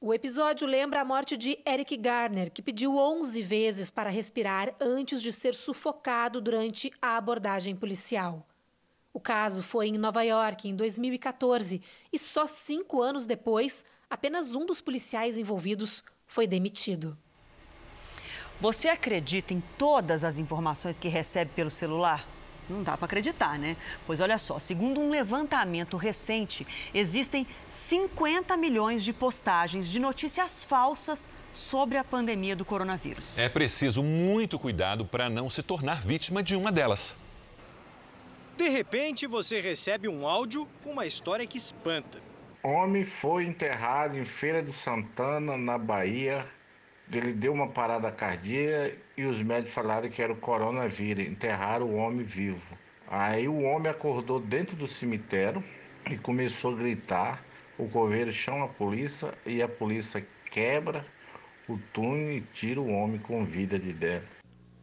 [0.00, 5.22] O episódio lembra a morte de Eric Garner, que pediu 11 vezes para respirar antes
[5.22, 8.46] de ser sufocado durante a abordagem policial.
[9.12, 11.80] O caso foi em Nova York em 2014
[12.12, 17.16] e só cinco anos depois, apenas um dos policiais envolvidos foi demitido.
[18.60, 22.26] Você acredita em todas as informações que recebe pelo celular?
[22.68, 23.76] Não dá para acreditar, né?
[24.06, 31.30] Pois olha só, segundo um levantamento recente, existem 50 milhões de postagens de notícias falsas
[31.52, 33.38] sobre a pandemia do coronavírus.
[33.38, 37.16] É preciso muito cuidado para não se tornar vítima de uma delas.
[38.56, 42.20] De repente, você recebe um áudio com uma história que espanta.
[42.62, 46.46] Homem foi enterrado em Feira de Santana, na Bahia.
[47.12, 51.96] Ele deu uma parada cardíaca e os médicos falaram que era o coronavírus, enterraram o
[51.96, 52.76] homem vivo.
[53.08, 55.62] Aí o homem acordou dentro do cemitério
[56.10, 57.44] e começou a gritar.
[57.78, 61.04] O coveiro chama a polícia e a polícia quebra
[61.68, 64.34] o túnel e tira o homem com vida de dentro.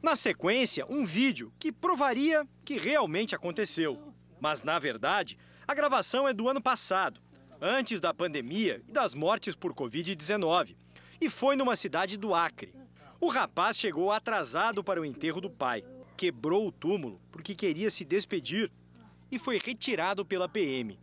[0.01, 4.13] Na sequência, um vídeo que provaria que realmente aconteceu.
[4.39, 7.21] Mas, na verdade, a gravação é do ano passado,
[7.61, 10.75] antes da pandemia e das mortes por Covid-19,
[11.23, 12.75] e foi numa cidade do Acre.
[13.17, 15.81] O rapaz chegou atrasado para o enterro do pai,
[16.17, 18.69] quebrou o túmulo porque queria se despedir
[19.31, 20.99] e foi retirado pela PM.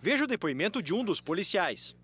[0.00, 1.94] Veja o depoimento de um dos policiais.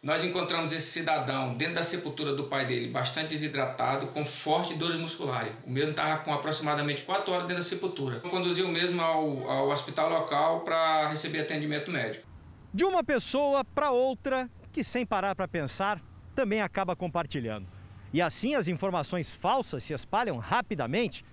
[0.00, 4.96] Nós encontramos esse cidadão dentro da sepultura do pai dele, bastante desidratado, com forte dores
[4.96, 5.52] musculares.
[5.66, 8.20] O mesmo estava com aproximadamente 4 horas dentro da sepultura.
[8.20, 12.24] Conduziu mesmo ao, ao hospital local para receber atendimento médico.
[12.72, 16.00] De uma pessoa para outra, que sem parar para pensar,
[16.34, 17.66] também acaba compartilhando
[18.12, 21.24] e assim as informações falsas se espalham rapidamente,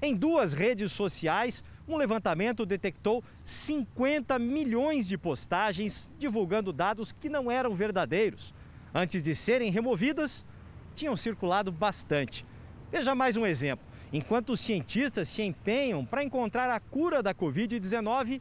[0.00, 7.50] em duas redes sociais, um levantamento detectou 50 milhões de postagens divulgando dados que não
[7.50, 8.54] eram verdadeiros.
[8.94, 10.44] Antes de serem removidas,
[10.94, 12.44] tinham circulado bastante.
[12.92, 13.86] Veja mais um exemplo.
[14.12, 18.40] Enquanto os cientistas se empenham para encontrar a cura da Covid-19,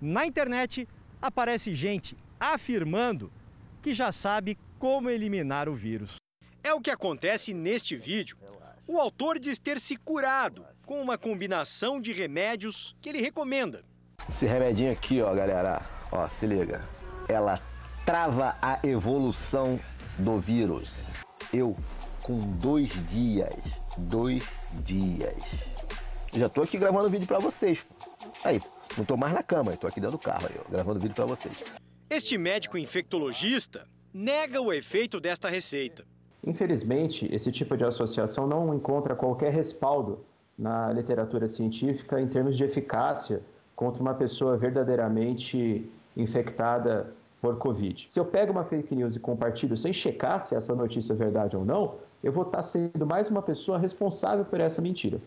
[0.00, 0.88] na internet
[1.20, 3.30] aparece gente afirmando
[3.80, 6.16] que já sabe como eliminar o vírus.
[6.62, 8.36] É o que acontece neste vídeo.
[8.86, 13.84] O autor diz ter se curado com uma combinação de remédios que ele recomenda.
[14.28, 16.84] Esse remedinho aqui, ó, galera, ó, se liga.
[17.28, 17.60] Ela
[18.04, 19.80] trava a evolução
[20.18, 20.90] do vírus.
[21.52, 21.76] Eu,
[22.22, 23.54] com dois dias,
[23.98, 24.44] dois
[24.84, 25.34] dias,
[26.32, 27.86] já tô aqui gravando vídeo para vocês.
[28.44, 28.60] Aí,
[28.96, 31.26] não tô mais na cama, tô aqui dentro do carro, aí, ó, gravando vídeo para
[31.26, 31.64] vocês.
[32.08, 36.02] Este médico infectologista nega o efeito desta receita.
[36.42, 40.20] Infelizmente, esse tipo de associação não encontra qualquer respaldo
[40.58, 43.42] na literatura científica em termos de eficácia
[43.74, 45.86] contra uma pessoa verdadeiramente
[46.16, 47.12] infectada
[47.42, 48.06] por Covid.
[48.08, 51.54] Se eu pego uma fake news e compartilho sem checar se essa notícia é verdade
[51.54, 55.20] ou não, eu vou estar sendo mais uma pessoa responsável por essa mentira.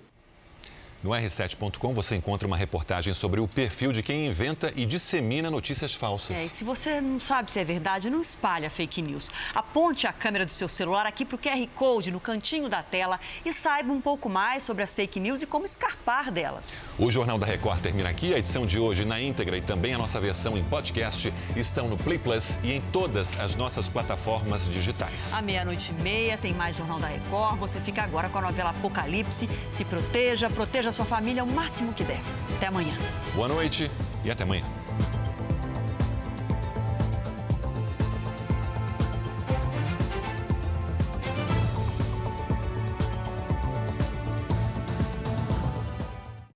[1.02, 5.94] No r7.com você encontra uma reportagem sobre o perfil de quem inventa e dissemina notícias
[5.94, 6.38] falsas.
[6.38, 9.30] É, e se você não sabe se é verdade, não espalha fake news.
[9.56, 13.18] Aponte a câmera do seu celular aqui para o QR Code no cantinho da tela
[13.46, 16.84] e saiba um pouco mais sobre as fake news e como escapar delas.
[16.98, 18.34] O Jornal da Record termina aqui.
[18.34, 21.96] A edição de hoje na íntegra e também a nossa versão em podcast estão no
[21.98, 25.34] Play Plus e em todas as nossas plataformas digitais.
[25.34, 27.58] À meia-noite e meia tem mais Jornal da Record.
[27.60, 29.50] Você fica agora com a novela Apocalipse.
[29.72, 32.22] Se proteja, proteja a sua família o máximo que der.
[32.58, 32.94] Até amanhã.
[33.36, 33.90] Boa noite
[34.24, 34.64] e até amanhã.